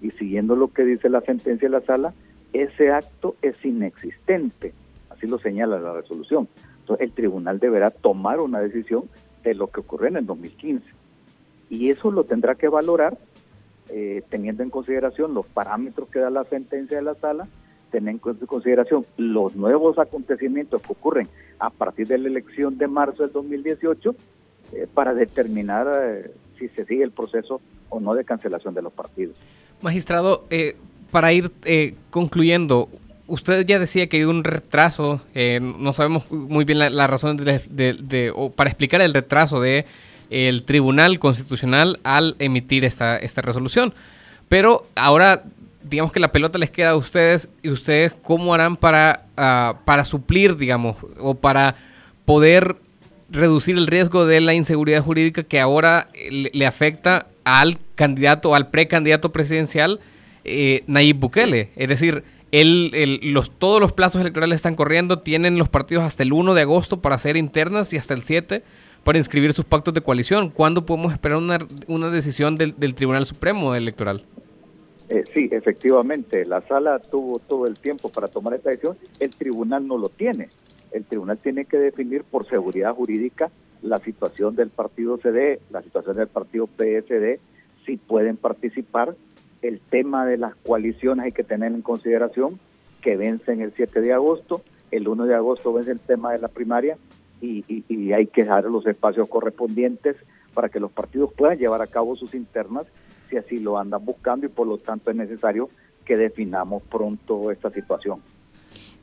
Y 0.00 0.10
siguiendo 0.12 0.56
lo 0.56 0.68
que 0.68 0.84
dice 0.84 1.10
la 1.10 1.20
sentencia 1.20 1.68
de 1.68 1.78
la 1.78 1.82
sala, 1.82 2.14
ese 2.54 2.90
acto 2.90 3.36
es 3.42 3.62
inexistente. 3.62 4.72
Así 5.10 5.26
lo 5.26 5.38
señala 5.38 5.78
la 5.78 5.92
resolución. 5.92 6.48
El 6.98 7.12
tribunal 7.12 7.58
deberá 7.58 7.90
tomar 7.90 8.40
una 8.40 8.60
decisión 8.60 9.04
de 9.42 9.54
lo 9.54 9.68
que 9.68 9.80
ocurrió 9.80 10.08
en 10.08 10.16
el 10.16 10.26
2015 10.26 10.84
y 11.70 11.90
eso 11.90 12.10
lo 12.10 12.24
tendrá 12.24 12.56
que 12.56 12.68
valorar 12.68 13.16
eh, 13.88 14.22
teniendo 14.28 14.62
en 14.62 14.70
consideración 14.70 15.32
los 15.32 15.46
parámetros 15.46 16.08
que 16.08 16.18
da 16.18 16.28
la 16.30 16.44
sentencia 16.44 16.96
de 16.98 17.02
la 17.02 17.14
sala, 17.14 17.48
teniendo 17.90 18.30
en 18.30 18.46
consideración 18.46 19.06
los 19.16 19.56
nuevos 19.56 19.98
acontecimientos 19.98 20.82
que 20.82 20.92
ocurren 20.92 21.28
a 21.58 21.70
partir 21.70 22.08
de 22.08 22.18
la 22.18 22.28
elección 22.28 22.76
de 22.76 22.88
marzo 22.88 23.22
del 23.22 23.32
2018 23.32 24.14
eh, 24.72 24.86
para 24.92 25.14
determinar 25.14 25.86
eh, 26.02 26.30
si 26.58 26.68
se 26.68 26.84
sigue 26.84 27.04
el 27.04 27.12
proceso 27.12 27.60
o 27.88 28.00
no 28.00 28.14
de 28.14 28.24
cancelación 28.24 28.74
de 28.74 28.82
los 28.82 28.92
partidos. 28.92 29.36
Magistrado, 29.80 30.44
para 31.10 31.32
ir 31.32 31.50
concluyendo, 32.10 32.88
usted 33.30 33.64
ya 33.64 33.78
decía 33.78 34.08
que 34.08 34.18
hay 34.18 34.24
un 34.24 34.44
retraso, 34.44 35.20
no 35.60 35.92
sabemos 35.92 36.30
muy 36.30 36.64
bien 36.64 36.78
la, 36.78 37.06
razón 37.06 37.36
de, 37.38 38.32
o 38.34 38.50
para 38.50 38.68
explicar 38.68 39.00
el 39.00 39.14
retraso 39.14 39.60
de 39.60 39.86
el 40.30 40.64
Tribunal 40.64 41.18
Constitucional 41.18 41.98
al 42.04 42.36
emitir 42.38 42.84
esta, 42.84 43.16
esta 43.16 43.40
resolución. 43.42 43.94
Pero 44.48 44.86
ahora, 44.96 45.44
digamos 45.82 46.12
que 46.12 46.20
la 46.20 46.32
pelota 46.32 46.58
les 46.58 46.70
queda 46.70 46.90
a 46.90 46.96
ustedes 46.96 47.48
y 47.62 47.70
ustedes 47.70 48.14
cómo 48.22 48.52
harán 48.52 48.76
para, 48.76 49.26
ah, 49.36 49.78
para 49.84 50.04
suplir, 50.04 50.56
digamos, 50.56 50.96
o 51.18 51.34
para 51.34 51.76
poder 52.24 52.76
reducir 53.30 53.76
el 53.76 53.86
riesgo 53.86 54.26
de 54.26 54.40
la 54.40 54.54
inseguridad 54.54 55.02
jurídica 55.02 55.44
que 55.44 55.60
ahora 55.60 56.08
le, 56.30 56.66
afecta 56.66 57.26
al 57.44 57.78
candidato, 57.94 58.54
al 58.54 58.70
precandidato 58.70 59.30
presidencial 59.30 60.00
eh, 60.44 60.82
Nayib 60.86 61.16
Bukele. 61.16 61.70
Es 61.76 61.88
decir, 61.88 62.24
los, 62.52 63.50
todos 63.52 63.80
los 63.80 63.92
plazos 63.92 64.20
electorales 64.20 64.56
están 64.56 64.74
corriendo, 64.74 65.20
tienen 65.20 65.58
los 65.58 65.68
partidos 65.68 66.04
hasta 66.04 66.22
el 66.22 66.32
1 66.32 66.54
de 66.54 66.62
agosto 66.62 67.00
para 67.00 67.14
hacer 67.14 67.36
internas 67.36 67.92
y 67.92 67.96
hasta 67.96 68.14
el 68.14 68.22
7 68.22 68.62
para 69.04 69.18
inscribir 69.18 69.52
sus 69.52 69.64
pactos 69.64 69.94
de 69.94 70.00
coalición. 70.00 70.50
¿Cuándo 70.50 70.84
podemos 70.84 71.12
esperar 71.12 71.38
una, 71.38 71.58
una 71.86 72.10
decisión 72.10 72.56
del, 72.56 72.94
Tribunal 72.94 73.26
Supremo 73.26 73.74
Electoral? 73.74 74.24
Eh, 75.08 75.24
sí, 75.32 75.48
efectivamente, 75.50 76.44
la 76.44 76.60
sala 76.62 76.98
tuvo 76.98 77.38
todo 77.38 77.66
el 77.66 77.78
tiempo 77.78 78.10
para 78.10 78.28
tomar 78.28 78.54
esta 78.54 78.70
decisión, 78.70 78.96
el 79.18 79.30
tribunal 79.30 79.86
no 79.86 79.98
lo 79.98 80.08
tiene. 80.08 80.48
El 80.92 81.04
tribunal 81.04 81.38
tiene 81.38 81.64
que 81.64 81.78
definir 81.78 82.24
por 82.24 82.46
seguridad 82.46 82.94
jurídica 82.94 83.50
la 83.82 83.98
situación 83.98 84.54
del 84.56 84.70
partido 84.70 85.18
CD, 85.18 85.60
la 85.70 85.82
situación 85.82 86.16
del 86.16 86.28
partido 86.28 86.66
PSD, 86.66 87.38
si 87.86 87.96
pueden 87.96 88.36
participar. 88.36 89.14
El 89.62 89.80
tema 89.80 90.26
de 90.26 90.38
las 90.38 90.54
coaliciones 90.56 91.26
hay 91.26 91.32
que 91.32 91.44
tener 91.44 91.72
en 91.72 91.82
consideración 91.82 92.58
que 93.00 93.16
vencen 93.16 93.60
el 93.60 93.72
7 93.74 94.00
de 94.00 94.12
agosto, 94.12 94.62
el 94.90 95.08
1 95.08 95.26
de 95.26 95.34
agosto 95.34 95.72
vence 95.72 95.90
el 95.90 96.00
tema 96.00 96.32
de 96.32 96.38
la 96.38 96.48
primaria 96.48 96.96
y, 97.40 97.64
y 97.88 98.12
hay 98.12 98.26
que 98.26 98.42
dejar 98.42 98.64
los 98.64 98.86
espacios 98.86 99.28
correspondientes 99.28 100.16
para 100.52 100.68
que 100.68 100.80
los 100.80 100.90
partidos 100.90 101.32
puedan 101.32 101.58
llevar 101.58 101.80
a 101.80 101.86
cabo 101.86 102.16
sus 102.16 102.34
internas 102.34 102.86
si 103.30 103.36
así 103.36 103.58
lo 103.60 103.78
andan 103.78 104.04
buscando 104.04 104.46
y 104.46 104.48
por 104.48 104.66
lo 104.66 104.78
tanto 104.78 105.10
es 105.10 105.16
necesario 105.16 105.70
que 106.04 106.16
definamos 106.16 106.82
pronto 106.82 107.50
esta 107.50 107.70
situación. 107.70 108.20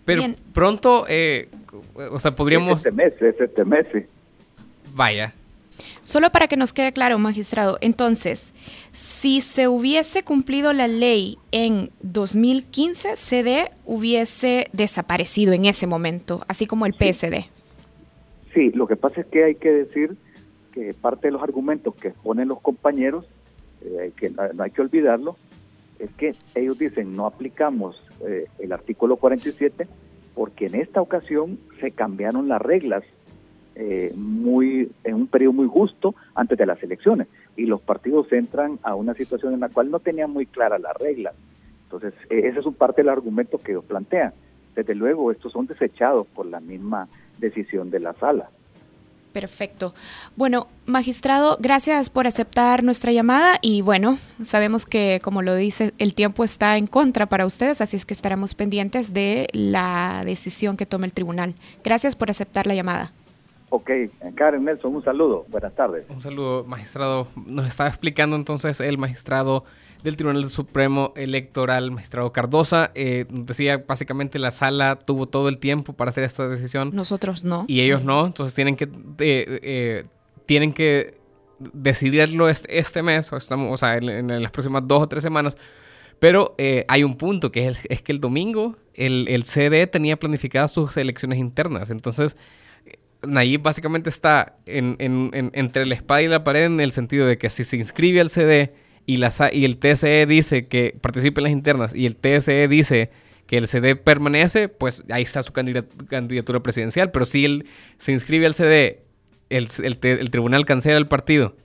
Pero 0.06 0.24
pronto, 0.54 1.06
eh, 1.08 1.50
o 1.96 2.20
sea, 2.20 2.36
podríamos... 2.36 2.86
Este 2.86 2.92
mes, 2.92 3.14
este 3.22 3.66
mes. 3.66 3.86
Vaya. 4.94 5.34
Solo 6.08 6.30
para 6.30 6.48
que 6.48 6.56
nos 6.56 6.72
quede 6.72 6.94
claro, 6.94 7.20
magistrado, 7.20 7.78
entonces, 7.82 8.54
si 8.94 9.42
se 9.42 9.68
hubiese 9.68 10.24
cumplido 10.24 10.72
la 10.72 10.88
ley 10.88 11.38
en 11.52 11.90
2015, 12.00 13.18
CD 13.18 13.70
hubiese 13.84 14.68
desaparecido 14.72 15.52
en 15.52 15.66
ese 15.66 15.86
momento, 15.86 16.40
así 16.48 16.66
como 16.66 16.86
el 16.86 16.94
PSD. 16.94 17.44
Sí, 18.54 18.72
lo 18.72 18.88
que 18.88 18.96
pasa 18.96 19.20
es 19.20 19.28
que 19.28 19.44
hay 19.44 19.56
que 19.56 19.70
decir 19.70 20.16
que 20.72 20.94
parte 20.94 21.28
de 21.28 21.34
los 21.34 21.44
argumentos 21.44 21.94
que 21.96 22.08
exponen 22.08 22.48
los 22.48 22.62
compañeros, 22.62 23.26
eh, 23.82 24.14
que 24.16 24.30
no, 24.30 24.64
hay 24.64 24.72
que 24.72 24.82
olvidarlo, 24.82 25.36
es 26.00 26.10
que 26.12 26.34
ellos 26.56 26.80
dicen 26.80 27.16
no 27.16 27.26
aplicamos 27.26 28.02
eh, 28.26 28.46
el 28.60 28.72
artículo 28.72 29.18
47 29.18 29.86
porque 30.36 30.68
en 30.68 30.76
esta 30.76 31.02
ocasión 31.02 31.60
se 31.82 31.92
cambiaron 31.92 32.48
las 32.48 32.62
reglas 32.62 33.04
eh, 33.80 34.12
muy 34.16 34.90
en 35.04 35.14
un 35.14 35.28
periodo 35.28 35.54
muy 35.54 35.68
justo 35.68 36.16
antes 36.34 36.58
de 36.58 36.66
las 36.66 36.82
elecciones 36.82 37.28
y 37.56 37.68
los 37.68 37.80
partidos 37.80 38.32
entran 38.34 38.80
a 38.82 38.96
una 38.96 39.14
situación 39.14 39.54
en 39.54 39.60
la 39.60 39.70
cual 39.70 39.92
no 39.92 40.00
tenían 40.00 40.32
muy 40.32 40.48
claras 40.48 40.82
las 40.82 40.98
reglas. 40.98 41.36
Entonces, 41.84 42.16
e, 42.32 42.48
ese 42.48 42.60
es 42.60 42.66
un 42.66 42.74
parte 42.74 43.04
del 43.04 43.10
argumento 43.10 43.60
que 43.60 43.74
ellos 43.74 43.86
plantean. 43.86 44.34
Desde 44.76 44.96
luego, 44.96 45.32
estos 45.32 45.52
son 45.52 45.68
desechados 45.68 46.26
por 46.26 46.48
la 46.48 46.60
misma 46.60 47.08
decisión 47.38 47.92
de 47.92 48.00
la 48.00 48.14
sala. 48.14 48.50
Perfecto. 49.32 49.94
Bueno, 50.36 50.66
magistrado, 50.88 51.58
gracias 51.60 52.10
por 52.10 52.26
aceptar 52.26 52.84
nuestra 52.84 53.12
llamada 53.12 53.60
y 53.62 53.84
bueno, 53.84 54.18
sabemos 54.44 54.88
que 54.88 55.20
como 55.24 55.44
lo 55.44 55.54
dice, 55.54 55.94
el 56.00 56.16
tiempo 56.16 56.44
está 56.44 56.78
en 56.78 56.88
contra 56.88 57.28
para 57.28 57.46
ustedes, 57.46 57.80
así 57.82 57.96
es 57.96 58.06
que 58.06 58.16
estaremos 58.16 58.56
pendientes 58.56 59.14
de 59.14 59.48
la 59.54 60.24
decisión 60.26 60.78
que 60.78 60.88
tome 60.88 61.06
el 61.06 61.14
tribunal. 61.14 61.54
Gracias 61.84 62.16
por 62.16 62.32
aceptar 62.32 62.66
la 62.66 62.74
llamada. 62.74 63.12
Ok, 63.70 63.92
Karen 64.36 64.64
Nelson, 64.64 64.96
un 64.96 65.04
saludo. 65.04 65.46
Buenas 65.50 65.76
tardes. 65.76 66.06
Un 66.10 66.22
saludo, 66.22 66.64
magistrado. 66.64 67.28
Nos 67.46 67.68
estaba 67.68 67.90
explicando 67.90 68.38
entonces 68.38 68.80
el 68.80 68.98
magistrado 68.98 69.66
del 70.04 70.16
Tribunal 70.16 70.50
Supremo 70.50 71.12
Electoral, 71.18 71.92
magistrado 71.92 72.32
Cardosa. 72.32 72.92
Eh, 72.96 73.26
decía, 73.30 73.84
básicamente 73.86 74.40
la 74.40 74.52
sala 74.52 74.98
tuvo 74.98 75.28
todo 75.28 75.50
el 75.50 75.58
tiempo 75.58 75.92
para 75.92 76.10
hacer 76.10 76.24
esta 76.24 76.48
decisión. 76.48 76.92
Nosotros 76.94 77.44
no. 77.44 77.66
Y 77.68 77.82
ellos 77.82 78.06
no, 78.06 78.26
entonces 78.26 78.56
tienen 78.56 78.78
que, 78.78 78.86
eh, 78.86 78.90
eh, 79.20 80.06
tienen 80.46 80.72
que 80.72 81.18
decidirlo 81.60 82.48
este, 82.48 82.80
este 82.80 83.04
mes, 83.04 83.34
o, 83.34 83.38
estamos, 83.38 83.74
o 83.74 83.76
sea, 83.76 83.98
en, 83.98 84.42
las 84.42 84.52
próximas 84.52 84.88
dos 84.88 85.04
o 85.04 85.08
tres 85.08 85.24
semanas. 85.24 85.58
Pero 86.20 86.56
hay 86.88 87.04
un 87.04 87.16
punto, 87.16 87.52
que 87.52 87.68
es, 87.68 87.86
es 87.90 88.02
que 88.02 88.12
el 88.12 88.22
domingo 88.22 88.76
el, 88.94 89.28
el 89.28 89.44
CD 89.44 89.86
tenía 89.88 90.18
planificadas 90.18 90.72
sus 90.72 90.96
elecciones 90.98 91.38
internas. 91.38 91.92
Entonces, 91.92 92.38
Nayib 93.26 93.62
básicamente 93.62 94.10
está 94.10 94.58
en, 94.66 94.96
en, 95.00 95.52
entre 95.54 95.86
la 95.86 95.96
espada 95.96 96.22
y 96.22 96.28
la 96.28 96.44
pared 96.44 96.66
en 96.66 96.80
el 96.80 96.92
sentido 96.92 97.26
de 97.26 97.38
que 97.38 97.50
si 97.50 97.64
se 97.64 97.78
inscribe 97.78 98.22
al 98.22 98.30
CD 98.30 98.74
y, 99.06 99.18
la, 99.18 99.32
el 99.52 99.78
TSE 99.78 100.26
dice 100.26 100.68
que 100.68 100.98
participe 101.02 101.40
en 101.40 101.44
las 101.44 101.54
internas 101.54 101.96
y 101.96 102.06
el 102.06 102.16
TSE 102.16 102.68
dice 102.68 103.10
que 103.48 103.58
el 103.58 103.68
CD 103.68 103.96
permanece, 103.96 104.68
pues 104.68 105.04
ahí 105.10 105.24
está 105.24 105.42
su 105.42 105.54
candidatura 105.54 106.62
presidencial. 106.62 107.12
Pero 107.12 107.26
si 107.26 107.46
él 107.46 107.66
se 107.98 108.12
inscribe 108.12 108.46
al 108.46 108.54
CD, 108.54 109.04
el, 109.50 109.70
el, 109.82 110.30
tribunal 110.30 110.66
cancela 110.66 110.98
el 110.98 111.08
partido 111.08 111.56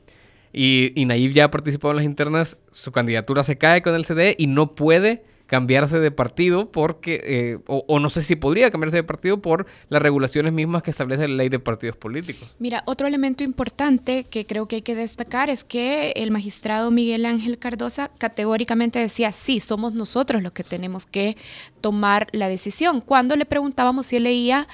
y, 0.52 0.92
y 0.94 1.04
Nayib 1.04 1.32
ya 1.32 1.46
ha 1.46 1.50
participado 1.50 1.90
en 1.90 1.96
las 1.96 2.04
internas, 2.04 2.58
su 2.70 2.92
candidatura 2.92 3.42
se 3.42 3.58
cae 3.58 3.82
con 3.82 3.96
el 3.96 4.04
CD 4.04 4.36
y 4.38 4.46
no 4.46 4.76
puede 4.76 5.24
cambiarse 5.52 6.00
de 6.00 6.10
partido 6.10 6.72
porque, 6.72 7.20
eh, 7.26 7.58
o, 7.66 8.00
no 8.00 8.08
sé 8.08 8.22
si 8.22 8.36
podría 8.36 8.70
cambiarse 8.70 8.96
de 8.96 9.02
partido 9.04 9.42
por 9.42 9.66
las 9.90 10.00
regulaciones 10.00 10.54
mismas 10.54 10.82
que 10.82 10.90
establece 10.90 11.28
la 11.28 11.34
ley 11.34 11.50
de 11.50 11.58
partidos 11.58 11.94
políticos. 11.94 12.56
Mira, 12.58 12.82
otro 12.86 13.06
elemento 13.06 13.44
importante 13.44 14.24
que 14.24 14.46
creo 14.46 14.66
que 14.66 14.76
hay 14.76 14.82
que 14.82 14.94
destacar 14.94 15.50
es 15.50 15.62
que 15.62 16.12
el 16.12 16.30
magistrado 16.30 16.90
Miguel 16.90 17.26
Ángel 17.26 17.58
Cardosa 17.58 18.10
categóricamente 18.16 18.98
decía, 18.98 19.30
sí, 19.30 19.60
somos 19.60 19.92
nosotros 19.92 20.42
los 20.42 20.52
que 20.52 20.64
tenemos 20.64 21.04
que 21.04 21.36
tomar 21.82 22.28
la 22.32 22.48
decisión. 22.48 23.02
Cuando 23.02 23.36
le 23.36 23.44
preguntábamos 23.44 24.06
si 24.06 24.16
él 24.16 24.22
leía 24.22 24.66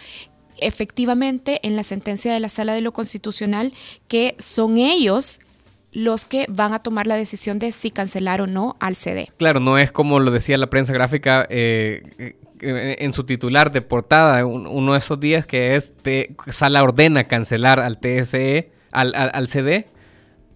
efectivamente 0.59 1.59
en 1.65 1.75
la 1.75 1.83
sentencia 1.83 2.33
de 2.33 2.39
la 2.39 2.49
Sala 2.49 2.75
de 2.75 2.83
lo 2.83 2.93
Constitucional 2.93 3.73
que 4.07 4.37
son 4.39 4.79
ellos 4.79 5.41
los 5.93 6.25
que 6.25 6.47
van 6.49 6.73
a 6.75 6.81
tomar 6.81 7.07
la 7.07 7.17
decisión 7.17 7.59
de 7.59 7.73
si 7.73 7.91
cancelar 7.91 8.41
o 8.41 8.47
no 8.47 8.77
al 8.81 8.97
CD. 8.97 9.31
Claro, 9.39 9.61
no 9.61 9.79
es 9.79 9.91
como 9.93 10.21
lo 10.21 10.31
decía 10.31 10.59
la 10.59 10.69
prensa 10.69 10.93
gráfica 10.93 11.47
eh, 11.49 12.35
eh, 12.61 12.97
en 12.99 13.13
su 13.13 13.25
titular 13.25 13.73
de 13.73 13.83
portada, 13.83 14.45
uno 14.45 14.93
de 14.93 14.99
esos 14.99 15.19
días 15.19 15.47
que 15.47 15.77
es 15.77 15.95
Sala 16.49 16.83
ordena 16.83 17.25
cancelar 17.25 17.81
al 17.81 17.99
TSE, 17.99 18.71
al, 18.93 19.15
al 19.15 19.49
CD, 19.49 19.87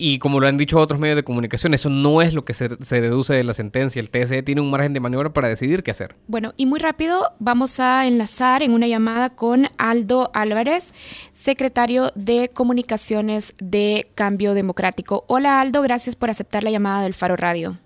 y 0.05 0.19
como 0.19 0.41
lo 0.41 0.49
han 0.49 0.57
dicho 0.57 0.81
otros 0.81 0.99
medios 0.99 1.15
de 1.15 1.23
comunicación, 1.23 1.75
eso 1.75 1.89
no 1.89 2.23
es 2.23 2.35
lo 2.35 2.45
que 2.45 2.55
se, 2.55 2.69
deduce 2.69 3.35
de 3.35 3.45
la 3.45 3.55
sentencia. 3.55 4.01
El 4.01 4.11
TSE 4.11 4.43
tiene 4.43 4.61
un 4.61 4.69
margen 4.69 4.93
de 4.93 4.99
maniobra 4.99 5.33
para 5.33 5.47
decidir 5.47 5.85
qué 5.85 5.93
hacer. 5.93 6.17
Bueno, 6.27 6.55
y 6.57 6.67
muy 6.67 6.81
rápido 6.81 7.21
vamos 7.39 7.79
a 7.79 8.05
enlazar 8.09 8.65
en 8.65 8.73
una 8.73 8.89
llamada 8.89 9.31
con 9.31 9.67
Aldo 9.79 10.33
Álvarez, 10.35 10.93
secretario 11.31 12.09
de 12.17 12.51
Comunicaciones 12.53 13.55
de 13.61 14.09
Cambio 14.17 14.55
Democrático. 14.55 15.23
Hola 15.29 15.61
Aldo, 15.61 15.83
gracias 15.83 16.17
por 16.17 16.31
aceptar 16.31 16.65
la 16.65 16.73
llamada 16.73 17.05
del 17.05 17.15
Faro 17.15 17.37
Radio. 17.37 17.79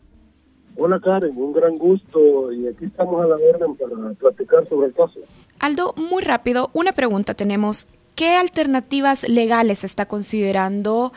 Hola 0.79 0.99
Karen, 0.99 1.37
un 1.37 1.53
gran 1.53 1.77
gusto 1.77 2.51
y 2.51 2.67
aquí 2.67 2.87
estamos 2.87 3.23
a 3.23 3.29
la 3.29 3.37
orden 3.37 3.77
para 3.77 4.15
platicar 4.15 4.67
sobre 4.67 4.87
el 4.87 4.95
caso. 4.95 5.21
Aldo, 5.59 5.93
muy 5.99 6.23
rápido, 6.23 6.71
una 6.73 6.93
pregunta 6.93 7.35
tenemos. 7.35 7.89
¿Qué 8.17 8.35
alternativas 8.35 9.29
legales 9.29 9.85
está 9.85 10.07
considerando 10.07 11.13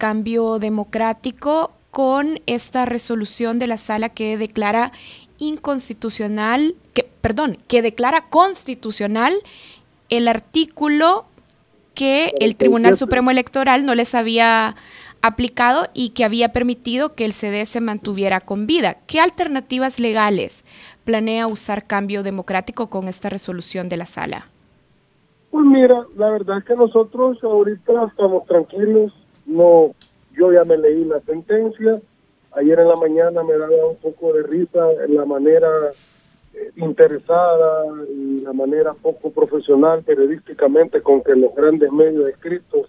cambio 0.00 0.58
democrático 0.58 1.72
con 1.90 2.40
esta 2.46 2.86
resolución 2.86 3.58
de 3.58 3.66
la 3.66 3.76
sala 3.76 4.08
que 4.08 4.38
declara 4.38 4.92
inconstitucional, 5.36 6.74
que, 6.94 7.04
perdón, 7.20 7.58
que 7.68 7.82
declara 7.82 8.28
constitucional 8.30 9.34
el 10.08 10.26
artículo 10.26 11.26
que 11.94 12.32
el 12.40 12.56
Tribunal 12.56 12.96
Supremo 12.96 13.30
Electoral 13.30 13.84
no 13.84 13.94
les 13.94 14.14
había 14.14 14.74
aplicado 15.20 15.88
y 15.92 16.10
que 16.10 16.24
había 16.24 16.50
permitido 16.50 17.14
que 17.14 17.26
el 17.26 17.34
CD 17.34 17.66
se 17.66 17.82
mantuviera 17.82 18.40
con 18.40 18.66
vida. 18.66 18.96
¿Qué 19.06 19.20
alternativas 19.20 20.00
legales 20.00 20.64
planea 21.04 21.46
usar 21.46 21.86
cambio 21.86 22.22
democrático 22.22 22.88
con 22.88 23.06
esta 23.06 23.28
resolución 23.28 23.90
de 23.90 23.98
la 23.98 24.06
sala? 24.06 24.46
Pues 25.50 25.66
mira, 25.66 26.06
la 26.16 26.30
verdad 26.30 26.58
es 26.58 26.64
que 26.64 26.74
nosotros 26.74 27.36
ahorita 27.42 28.06
estamos 28.06 28.46
tranquilos, 28.46 29.12
no, 29.50 29.94
yo 30.32 30.52
ya 30.52 30.64
me 30.64 30.78
leí 30.78 31.04
la 31.04 31.20
sentencia, 31.20 32.00
ayer 32.52 32.78
en 32.78 32.88
la 32.88 32.96
mañana 32.96 33.42
me 33.42 33.56
daba 33.56 33.86
un 33.86 33.96
poco 33.96 34.32
de 34.32 34.42
risa 34.44 34.92
en 35.04 35.16
la 35.16 35.24
manera 35.24 35.68
eh, 36.54 36.70
interesada 36.76 37.84
y 38.08 38.40
la 38.40 38.52
manera 38.52 38.94
poco 38.94 39.30
profesional 39.30 40.02
periodísticamente 40.02 41.02
con 41.02 41.22
que 41.22 41.34
los 41.34 41.54
grandes 41.54 41.90
medios 41.92 42.28
escritos 42.28 42.88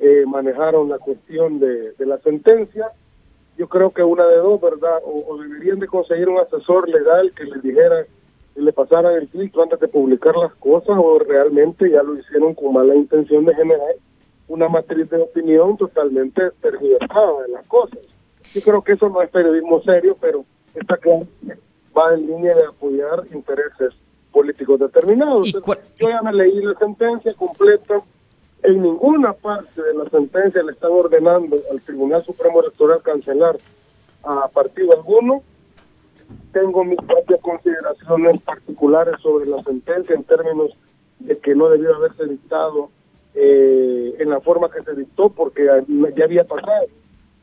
eh, 0.00 0.24
manejaron 0.26 0.88
la 0.88 0.98
cuestión 0.98 1.58
de, 1.58 1.94
la 1.98 2.18
sentencia. 2.18 2.92
Yo 3.56 3.68
creo 3.68 3.90
que 3.90 4.02
una 4.02 4.26
de 4.26 4.36
dos, 4.36 4.60
¿verdad? 4.60 5.00
O, 5.04 5.36
deberían 5.36 5.80
de 5.80 5.88
conseguir 5.88 6.28
un 6.28 6.38
asesor 6.38 6.88
legal 6.88 7.32
que 7.36 7.44
les 7.44 7.60
dijera, 7.60 8.06
le 8.54 8.72
pasaran 8.72 9.14
el 9.14 9.28
filtro 9.28 9.64
antes 9.64 9.80
de 9.80 9.88
publicar 9.88 10.36
las 10.36 10.54
cosas, 10.54 10.96
o 10.96 11.18
realmente 11.18 11.90
ya 11.90 12.04
lo 12.04 12.16
hicieron 12.16 12.54
con 12.54 12.72
mala 12.72 12.94
intención 12.94 13.44
de 13.44 13.54
generar 13.54 13.96
una 14.48 14.68
matriz 14.68 15.08
de 15.10 15.18
opinión 15.18 15.76
totalmente 15.76 16.50
tergiversada 16.60 17.42
de 17.42 17.48
las 17.52 17.66
cosas. 17.66 18.00
Yo 18.54 18.62
creo 18.62 18.82
que 18.82 18.92
eso 18.92 19.08
no 19.08 19.22
es 19.22 19.30
periodismo 19.30 19.82
serio, 19.82 20.16
pero 20.20 20.44
está 20.74 20.96
claro 20.96 21.26
va 21.98 22.14
en 22.14 22.26
línea 22.26 22.54
de 22.54 22.66
apoyar 22.66 23.24
intereses 23.32 23.94
políticos 24.32 24.78
determinados. 24.80 25.52
yo 25.52 26.08
ya 26.08 26.22
me 26.22 26.32
leí 26.32 26.60
la 26.62 26.74
sentencia 26.74 27.34
completa. 27.34 28.02
En 28.62 28.82
ninguna 28.82 29.32
parte 29.32 29.80
de 29.80 29.94
la 29.94 30.08
sentencia 30.10 30.62
le 30.62 30.72
están 30.72 30.90
ordenando 30.90 31.56
al 31.70 31.80
Tribunal 31.80 32.24
Supremo 32.24 32.60
Electoral 32.60 33.00
cancelar 33.02 33.56
a 34.24 34.48
partido 34.48 34.92
alguno. 34.92 35.42
Tengo 36.52 36.84
mis 36.84 36.98
propias 36.98 37.40
consideraciones 37.40 38.42
particulares 38.42 39.14
sobre 39.22 39.46
la 39.46 39.62
sentencia 39.62 40.14
en 40.14 40.24
términos 40.24 40.72
de 41.20 41.38
que 41.38 41.54
no 41.54 41.68
debió 41.68 41.94
haberse 41.94 42.26
dictado 42.26 42.90
eh, 43.40 44.16
en 44.18 44.30
la 44.30 44.40
forma 44.40 44.68
que 44.68 44.82
se 44.82 44.94
dictó, 44.94 45.28
porque 45.28 45.64
ya 46.16 46.24
había 46.24 46.42
pasado 46.42 46.86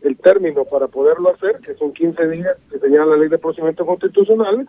el 0.02 0.18
término 0.18 0.66
para 0.66 0.88
poderlo 0.88 1.30
hacer, 1.30 1.60
que 1.60 1.74
son 1.76 1.94
15 1.94 2.28
días 2.28 2.58
que 2.70 2.80
señala 2.80 3.12
la 3.12 3.18
ley 3.18 3.30
de 3.30 3.38
procedimientos 3.38 3.88
constitucionales, 3.88 4.68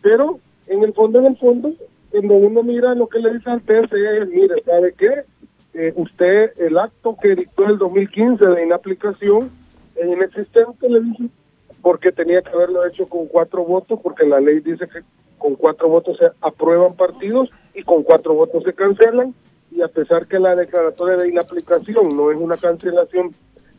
pero 0.00 0.38
en 0.68 0.84
el 0.84 0.92
fondo, 0.92 1.18
en 1.18 1.26
el 1.26 1.36
fondo, 1.38 1.72
cuando 2.10 2.34
uno 2.34 2.62
mira 2.62 2.94
lo 2.94 3.08
que 3.08 3.18
le 3.18 3.34
dice 3.34 3.50
al 3.50 3.62
TSE 3.62 4.22
es, 4.22 4.28
mire, 4.28 4.62
¿sabe 4.64 4.94
qué? 4.96 5.24
Eh, 5.74 5.92
usted, 5.96 6.52
el 6.58 6.78
acto 6.78 7.16
que 7.20 7.34
dictó 7.34 7.66
el 7.66 7.78
2015 7.78 8.46
de 8.46 8.64
inaplicación 8.64 9.50
es 9.96 10.06
inexistente, 10.06 10.88
le 10.88 11.00
dice, 11.00 11.24
porque 11.82 12.12
tenía 12.12 12.42
que 12.42 12.50
haberlo 12.50 12.86
hecho 12.86 13.08
con 13.08 13.26
cuatro 13.26 13.64
votos, 13.64 13.98
porque 14.00 14.24
la 14.24 14.38
ley 14.38 14.60
dice 14.60 14.86
que 14.86 15.00
con 15.36 15.56
cuatro 15.56 15.88
votos 15.88 16.16
se 16.16 16.26
aprueban 16.40 16.94
partidos 16.94 17.50
y 17.74 17.82
con 17.82 18.04
cuatro 18.04 18.34
votos 18.34 18.62
se 18.62 18.72
cancelan, 18.72 19.34
y 19.74 19.82
a 19.82 19.88
pesar 19.88 20.26
que 20.26 20.38
la 20.38 20.54
declaratoria 20.54 21.16
de 21.16 21.28
inaplicación 21.28 22.16
no 22.16 22.30
es 22.30 22.38
una 22.38 22.56
cancelación 22.56 23.34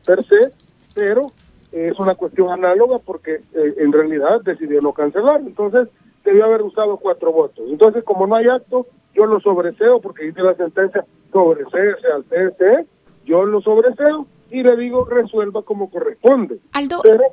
per 0.05 0.23
se, 0.23 0.51
pero 0.93 1.27
es 1.71 1.97
una 1.99 2.15
cuestión 2.15 2.49
análoga 2.49 2.99
porque 2.99 3.35
eh, 3.53 3.73
en 3.77 3.91
realidad 3.91 4.41
decidió 4.43 4.81
no 4.81 4.93
cancelar. 4.93 5.39
Entonces, 5.41 5.87
debió 6.23 6.45
haber 6.45 6.63
usado 6.63 6.97
cuatro 6.97 7.31
votos. 7.31 7.65
Entonces, 7.69 8.03
como 8.03 8.27
no 8.27 8.35
hay 8.35 8.47
acto, 8.47 8.87
yo 9.13 9.25
lo 9.25 9.39
sobreseo 9.39 10.01
porque 10.01 10.25
dice 10.25 10.41
la 10.41 10.55
sentencia 10.55 11.05
sobreseerse 11.31 12.07
al 12.07 12.23
TSE, 12.25 12.85
yo 13.25 13.45
lo 13.45 13.61
sobreseo 13.61 14.25
y 14.51 14.63
le 14.63 14.75
digo 14.75 15.05
resuelva 15.05 15.61
como 15.61 15.89
corresponde. 15.89 16.59
Aldo. 16.73 16.99
Pero, 17.03 17.23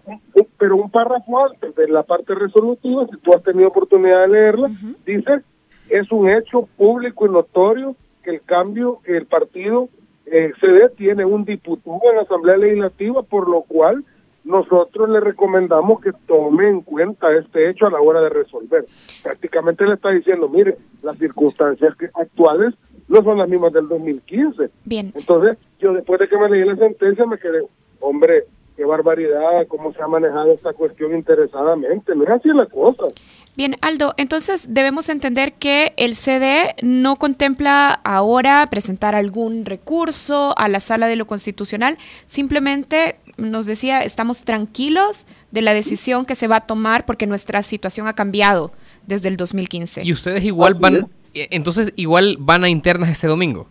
pero 0.58 0.76
un 0.76 0.90
párrafo 0.90 1.46
antes 1.46 1.74
de 1.74 1.88
la 1.88 2.02
parte 2.02 2.34
resolutiva, 2.34 3.06
si 3.06 3.16
tú 3.18 3.34
has 3.34 3.42
tenido 3.42 3.68
oportunidad 3.68 4.22
de 4.22 4.28
leerla, 4.28 4.70
dice 5.04 5.42
es 5.88 6.10
un 6.10 6.28
hecho 6.30 6.68
público 6.76 7.26
y 7.26 7.30
notorio 7.30 7.94
que 8.22 8.30
el 8.30 8.42
cambio, 8.42 9.00
el 9.04 9.26
partido 9.26 9.88
eh, 10.26 10.52
CD 10.60 10.88
tiene 10.96 11.24
un 11.24 11.44
diputado 11.44 12.00
en 12.10 12.16
la 12.16 12.22
Asamblea 12.22 12.56
Legislativa, 12.56 13.22
por 13.22 13.48
lo 13.48 13.62
cual 13.62 14.04
nosotros 14.44 15.08
le 15.08 15.20
recomendamos 15.20 16.00
que 16.00 16.12
tome 16.26 16.68
en 16.68 16.80
cuenta 16.80 17.32
este 17.36 17.70
hecho 17.70 17.86
a 17.86 17.90
la 17.90 18.00
hora 18.00 18.20
de 18.20 18.28
resolver. 18.28 18.84
Prácticamente 19.22 19.84
le 19.84 19.94
está 19.94 20.10
diciendo, 20.10 20.48
mire, 20.48 20.76
las 21.02 21.18
circunstancias 21.18 21.94
que, 21.96 22.06
actuales 22.14 22.74
no 23.08 23.22
son 23.22 23.38
las 23.38 23.48
mismas 23.48 23.72
del 23.72 23.88
2015. 23.88 24.70
Bien. 24.84 25.12
Entonces, 25.14 25.58
yo 25.78 25.92
después 25.92 26.18
de 26.18 26.28
que 26.28 26.38
me 26.38 26.48
leí 26.48 26.64
la 26.64 26.76
sentencia 26.76 27.26
me 27.26 27.38
quedé, 27.38 27.62
hombre, 28.00 28.44
qué 28.76 28.84
barbaridad, 28.84 29.66
cómo 29.68 29.92
se 29.92 30.02
ha 30.02 30.08
manejado 30.08 30.52
esta 30.52 30.72
cuestión 30.72 31.14
interesadamente. 31.14 32.14
No 32.14 32.24
es 32.24 32.30
así 32.30 32.48
la 32.48 32.66
cosa. 32.66 33.04
Bien, 33.54 33.76
Aldo, 33.82 34.14
entonces 34.16 34.72
debemos 34.72 35.08
entender 35.10 35.52
que 35.52 35.92
el 35.98 36.14
CD 36.14 36.74
no 36.82 37.16
contempla 37.16 38.00
ahora 38.02 38.66
presentar 38.70 39.14
algún 39.14 39.66
recurso 39.66 40.54
a 40.56 40.68
la 40.68 40.80
sala 40.80 41.06
de 41.06 41.16
lo 41.16 41.26
constitucional, 41.26 41.98
simplemente 42.26 43.16
nos 43.36 43.66
decía, 43.66 44.00
estamos 44.00 44.44
tranquilos 44.44 45.26
de 45.50 45.62
la 45.62 45.74
decisión 45.74 46.24
que 46.24 46.34
se 46.34 46.48
va 46.48 46.56
a 46.56 46.66
tomar 46.66 47.04
porque 47.04 47.26
nuestra 47.26 47.62
situación 47.62 48.06
ha 48.06 48.14
cambiado 48.14 48.72
desde 49.06 49.28
el 49.28 49.36
2015. 49.36 50.02
Y 50.04 50.12
ustedes 50.12 50.44
igual 50.44 50.74
van, 50.74 51.08
eh, 51.34 51.48
entonces 51.50 51.92
igual 51.96 52.36
van 52.38 52.64
a 52.64 52.68
internas 52.68 53.10
este 53.10 53.26
domingo. 53.26 53.68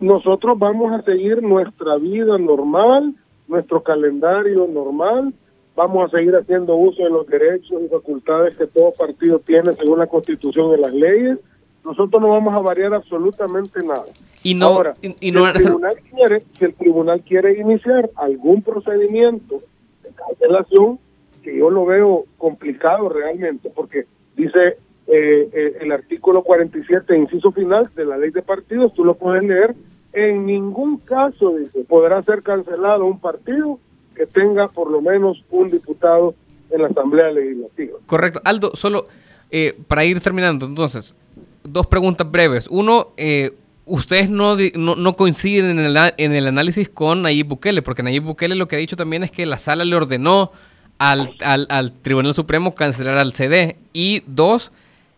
Nosotros 0.00 0.58
vamos 0.58 0.92
a 0.92 1.02
seguir 1.02 1.42
nuestra 1.42 1.96
vida 1.96 2.38
normal, 2.38 3.14
nuestro 3.48 3.82
calendario 3.82 4.66
normal, 4.66 5.32
vamos 5.74 6.06
a 6.06 6.16
seguir 6.16 6.34
haciendo 6.36 6.76
uso 6.76 7.02
de 7.02 7.10
los 7.10 7.26
derechos 7.26 7.82
y 7.82 7.88
facultades 7.88 8.56
que 8.56 8.66
todo 8.66 8.92
partido 8.92 9.38
tiene 9.38 9.72
según 9.72 9.98
la 9.98 10.06
Constitución 10.06 10.78
y 10.78 10.82
las 10.82 10.92
leyes. 10.92 11.38
Nosotros 11.84 12.20
no 12.20 12.30
vamos 12.30 12.54
a 12.54 12.60
variar 12.60 12.92
absolutamente 12.92 13.80
nada. 13.84 14.04
Y 14.42 14.54
no, 14.54 14.66
Ahora, 14.66 14.94
y, 15.00 15.30
no 15.30 15.46
si, 15.46 15.56
el 15.56 15.62
tribunal 15.62 15.96
quiere, 16.10 16.42
si 16.52 16.64
el 16.64 16.74
tribunal 16.74 17.22
quiere 17.22 17.58
iniciar 17.58 18.10
algún 18.16 18.62
procedimiento 18.62 19.62
de 20.02 20.10
cancelación, 20.10 20.98
que 21.42 21.56
yo 21.56 21.70
lo 21.70 21.86
veo 21.86 22.24
complicado 22.36 23.08
realmente, 23.08 23.70
porque 23.70 24.04
dice 24.36 24.76
eh, 25.06 25.48
eh, 25.52 25.78
el 25.80 25.92
artículo 25.92 26.42
47, 26.42 27.16
inciso 27.16 27.52
final 27.52 27.88
de 27.94 28.04
la 28.04 28.18
ley 28.18 28.30
de 28.30 28.42
partidos, 28.42 28.92
tú 28.94 29.04
lo 29.04 29.14
puedes 29.14 29.42
leer, 29.42 29.74
en 30.18 30.46
ningún 30.46 30.98
caso, 30.98 31.56
dice, 31.56 31.84
podrá 31.88 32.22
ser 32.22 32.42
cancelado 32.42 33.04
un 33.04 33.20
partido 33.20 33.78
que 34.16 34.26
tenga 34.26 34.68
por 34.68 34.90
lo 34.90 35.00
menos 35.00 35.44
un 35.50 35.70
diputado 35.70 36.34
en 36.70 36.82
la 36.82 36.88
Asamblea 36.88 37.30
Legislativa. 37.30 37.98
Correcto. 38.06 38.40
Aldo, 38.44 38.72
solo 38.74 39.06
eh, 39.50 39.78
para 39.86 40.04
ir 40.04 40.20
terminando, 40.20 40.66
entonces, 40.66 41.14
dos 41.62 41.86
preguntas 41.86 42.28
breves. 42.28 42.66
Uno, 42.68 43.12
eh, 43.16 43.52
ustedes 43.84 44.28
no, 44.28 44.56
no, 44.76 45.16
coinciden 45.16 45.78
en 45.78 45.86
el, 45.86 45.96
en 46.16 46.32
el, 46.32 46.46
análisis 46.46 46.88
con 46.88 47.22
Nayib 47.22 47.46
Bukele, 47.46 47.82
porque 47.82 48.02
Nayib 48.02 48.24
Bukele 48.24 48.56
lo 48.56 48.66
que 48.66 48.76
ha 48.76 48.80
dicho 48.80 48.96
también 48.96 49.22
es 49.22 49.30
que 49.30 49.46
la 49.46 49.58
sala 49.58 49.84
le 49.84 49.94
ordenó 49.94 50.50
al, 50.98 51.36
al, 51.40 51.92
Tribunal 52.02 52.34
Supremo 52.34 52.74
cancelar 52.74 53.18
al 53.18 53.34
CD. 53.34 53.76
Y 53.92 54.22
dos, 54.26 54.72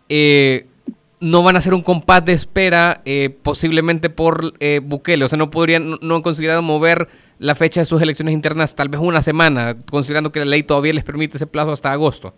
eh, 0.09 0.67
no 1.21 1.43
van 1.43 1.57
a 1.57 1.59
hacer 1.59 1.75
un 1.75 1.83
compás 1.83 2.25
de 2.25 2.33
espera 2.33 3.01
posiblemente 3.43 4.11
por 4.11 4.53
Bukele. 4.83 5.25
O 5.25 5.29
sea, 5.29 5.39
no 5.39 5.51
podrían, 5.51 5.97
no 6.01 6.17
han 6.17 6.23
considerado 6.23 6.63
mover 6.63 7.09
la 7.41 7.55
fecha 7.55 7.81
de 7.81 7.87
sus 7.87 8.01
elecciones 8.03 8.35
internas 8.35 8.77
tal 8.77 8.91
vez 8.91 9.01
una 9.01 9.23
semana, 9.23 9.75
considerando 9.91 10.31
que 10.31 10.41
la 10.41 10.45
ley 10.45 10.63
todavía 10.63 10.93
les 10.93 11.05
permite 11.05 11.39
ese 11.39 11.47
plazo 11.47 11.73
hasta 11.73 11.91
agosto? 11.91 12.35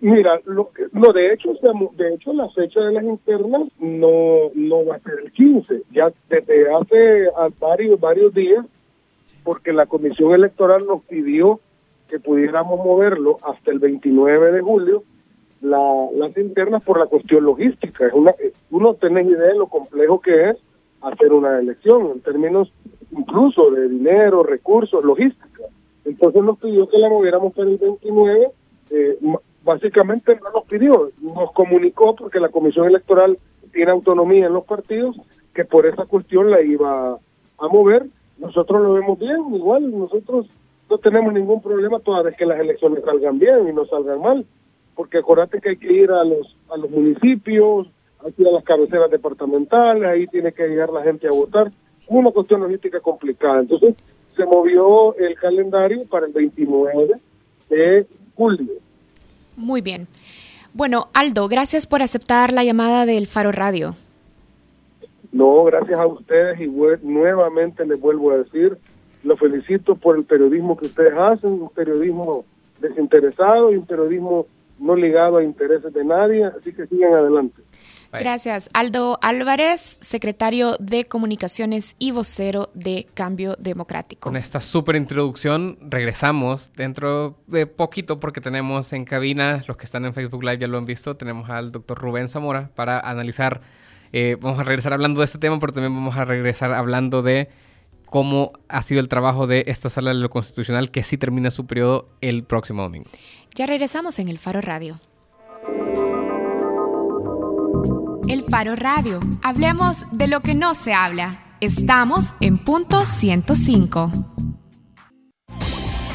Mira, 0.00 0.38
lo 0.44 1.12
de 1.12 1.32
hecho, 1.32 1.54
de 1.96 2.14
hecho 2.14 2.32
la 2.32 2.48
fecha 2.50 2.80
de 2.80 2.92
las 2.92 3.04
internas 3.04 3.62
no, 3.78 4.50
no 4.54 4.84
va 4.84 4.96
a 4.96 5.00
ser 5.00 5.14
el 5.24 5.32
15, 5.32 5.82
ya 5.92 6.12
desde 6.28 6.72
hace 6.74 7.26
varios, 7.58 7.98
varios 7.98 8.34
días, 8.34 8.66
porque 9.44 9.72
la 9.72 9.86
Comisión 9.86 10.34
Electoral 10.34 10.84
nos 10.86 11.02
pidió 11.04 11.60
que 12.08 12.18
pudiéramos 12.18 12.78
moverlo 12.84 13.38
hasta 13.42 13.70
el 13.70 13.78
29 13.78 14.52
de 14.52 14.60
julio, 14.60 15.04
la, 15.60 16.08
las 16.14 16.36
internas 16.36 16.84
por 16.84 16.98
la 16.98 17.06
cuestión 17.06 17.44
logística. 17.44 18.06
Es 18.06 18.12
una, 18.12 18.94
tenés 18.94 19.26
idea 19.26 19.48
de 19.48 19.58
lo 19.58 19.66
complejo 19.66 20.20
que 20.20 20.50
es 20.50 20.56
hacer 21.00 21.32
una 21.32 21.58
elección 21.58 22.10
en 22.12 22.20
términos 22.20 22.72
incluso 23.10 23.70
de 23.70 23.88
dinero, 23.88 24.42
recursos, 24.42 25.04
logística. 25.04 25.64
Entonces 26.04 26.42
nos 26.42 26.58
pidió 26.58 26.88
que 26.88 26.98
la 26.98 27.08
moviéramos 27.08 27.52
para 27.54 27.68
el 27.68 27.78
29. 27.78 28.50
Eh, 28.90 29.18
básicamente 29.64 30.34
no 30.36 30.50
nos 30.54 30.64
pidió, 30.64 31.10
nos 31.34 31.52
comunicó 31.52 32.14
porque 32.14 32.40
la 32.40 32.48
Comisión 32.48 32.86
Electoral 32.86 33.38
tiene 33.72 33.90
autonomía 33.90 34.46
en 34.46 34.54
los 34.54 34.64
partidos, 34.64 35.16
que 35.54 35.64
por 35.64 35.86
esa 35.86 36.06
cuestión 36.06 36.50
la 36.50 36.62
iba 36.62 37.18
a 37.58 37.68
mover. 37.68 38.06
Nosotros 38.38 38.80
lo 38.80 38.94
vemos 38.94 39.18
bien, 39.18 39.54
igual 39.54 39.90
nosotros 39.90 40.46
no 40.88 40.98
tenemos 40.98 41.32
ningún 41.34 41.60
problema 41.60 41.98
toda 42.00 42.22
vez 42.22 42.36
que 42.36 42.46
las 42.46 42.58
elecciones 42.58 43.04
salgan 43.04 43.38
bien 43.38 43.68
y 43.68 43.72
no 43.72 43.84
salgan 43.86 44.22
mal, 44.22 44.46
porque 44.98 45.18
acuérdate 45.18 45.60
que 45.60 45.68
hay 45.68 45.76
que 45.76 45.92
ir 45.92 46.10
a 46.10 46.24
los 46.24 46.56
a 46.68 46.76
los 46.76 46.90
municipios, 46.90 47.86
hay 48.18 48.32
que 48.32 48.42
ir 48.42 48.48
a 48.48 48.50
las 48.50 48.64
cabeceras 48.64 49.08
departamentales, 49.08 50.02
ahí 50.02 50.26
tiene 50.26 50.50
que 50.50 50.66
llegar 50.66 50.90
la 50.90 51.04
gente 51.04 51.28
a 51.28 51.30
votar 51.30 51.70
una 52.08 52.32
cuestión 52.32 52.62
logística 52.62 52.98
complicada. 52.98 53.60
Entonces, 53.60 53.94
se 54.34 54.44
movió 54.44 55.14
el 55.14 55.36
calendario 55.36 56.04
para 56.06 56.26
el 56.26 56.32
29 56.32 57.20
de 57.70 58.06
julio. 58.34 58.72
Muy 59.56 59.82
bien. 59.82 60.08
Bueno, 60.74 61.10
Aldo, 61.14 61.46
gracias 61.46 61.86
por 61.86 62.02
aceptar 62.02 62.52
la 62.52 62.64
llamada 62.64 63.06
del 63.06 63.28
Faro 63.28 63.52
Radio. 63.52 63.94
No, 65.30 65.62
gracias 65.62 65.96
a 65.96 66.06
ustedes 66.08 66.60
y 66.60 66.66
nuevamente 66.66 67.86
les 67.86 68.00
vuelvo 68.00 68.32
a 68.32 68.38
decir, 68.38 68.76
lo 69.22 69.36
felicito 69.36 69.94
por 69.94 70.18
el 70.18 70.24
periodismo 70.24 70.76
que 70.76 70.86
ustedes 70.86 71.14
hacen, 71.16 71.50
un 71.50 71.70
periodismo 71.70 72.44
desinteresado 72.80 73.72
y 73.72 73.76
un 73.76 73.86
periodismo 73.86 74.46
no 74.78 74.96
ligado 74.96 75.38
a 75.38 75.44
intereses 75.44 75.92
de 75.92 76.04
nadie, 76.04 76.44
así 76.44 76.72
que 76.72 76.86
sigan 76.86 77.14
adelante. 77.14 77.62
Gracias. 78.12 78.70
Aldo 78.72 79.18
Álvarez, 79.20 79.98
secretario 80.00 80.76
de 80.80 81.04
Comunicaciones 81.04 81.94
y 81.98 82.10
vocero 82.10 82.70
de 82.72 83.06
Cambio 83.12 83.54
Democrático. 83.58 84.28
Con 84.28 84.36
esta 84.36 84.60
súper 84.60 84.96
introducción 84.96 85.76
regresamos 85.82 86.72
dentro 86.74 87.36
de 87.46 87.66
poquito 87.66 88.18
porque 88.18 88.40
tenemos 88.40 88.92
en 88.92 89.04
cabina, 89.04 89.62
los 89.68 89.76
que 89.76 89.84
están 89.84 90.06
en 90.06 90.14
Facebook 90.14 90.42
Live 90.42 90.58
ya 90.58 90.68
lo 90.68 90.78
han 90.78 90.86
visto, 90.86 91.16
tenemos 91.16 91.50
al 91.50 91.70
doctor 91.70 91.98
Rubén 91.98 92.28
Zamora 92.28 92.70
para 92.74 92.98
analizar, 92.98 93.60
eh, 94.12 94.38
vamos 94.40 94.58
a 94.58 94.62
regresar 94.62 94.94
hablando 94.94 95.20
de 95.20 95.26
este 95.26 95.38
tema, 95.38 95.58
pero 95.58 95.74
también 95.74 95.94
vamos 95.94 96.16
a 96.16 96.24
regresar 96.24 96.72
hablando 96.72 97.22
de 97.22 97.50
cómo 98.10 98.52
ha 98.68 98.82
sido 98.82 99.00
el 99.00 99.08
trabajo 99.08 99.46
de 99.46 99.64
esta 99.66 99.88
sala 99.88 100.10
de 100.10 100.16
lo 100.16 100.30
constitucional 100.30 100.90
que 100.90 101.02
sí 101.02 101.18
termina 101.18 101.50
su 101.50 101.66
periodo 101.66 102.06
el 102.20 102.44
próximo 102.44 102.82
domingo. 102.82 103.08
Ya 103.54 103.66
regresamos 103.66 104.18
en 104.18 104.28
el 104.28 104.38
Faro 104.38 104.60
Radio. 104.60 104.98
El 108.28 108.44
Faro 108.44 108.76
Radio. 108.76 109.20
Hablemos 109.42 110.04
de 110.12 110.28
lo 110.28 110.40
que 110.40 110.54
no 110.54 110.74
se 110.74 110.92
habla. 110.92 111.56
Estamos 111.60 112.34
en 112.40 112.58
punto 112.58 113.04
105 113.04 114.12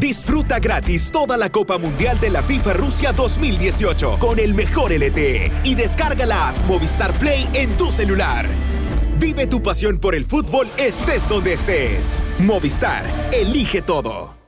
Disfruta 0.00 0.58
gratis 0.58 1.10
toda 1.12 1.36
la 1.36 1.50
Copa 1.50 1.76
Mundial 1.76 2.18
de 2.18 2.30
la 2.30 2.42
FIFA 2.42 2.72
Rusia 2.72 3.12
2018 3.12 4.18
con 4.18 4.38
el 4.38 4.54
mejor 4.54 4.92
LTE 4.92 5.52
y 5.62 5.74
descarga 5.74 6.24
la 6.24 6.48
app 6.48 6.58
Movistar 6.66 7.12
Play 7.18 7.46
en 7.52 7.76
tu 7.76 7.92
celular. 7.92 8.46
Vive 9.18 9.46
tu 9.46 9.62
pasión 9.62 9.98
por 9.98 10.14
el 10.14 10.24
fútbol 10.24 10.68
estés 10.78 11.28
donde 11.28 11.52
estés. 11.52 12.16
Movistar, 12.38 13.04
elige 13.30 13.82
todo. 13.82 14.39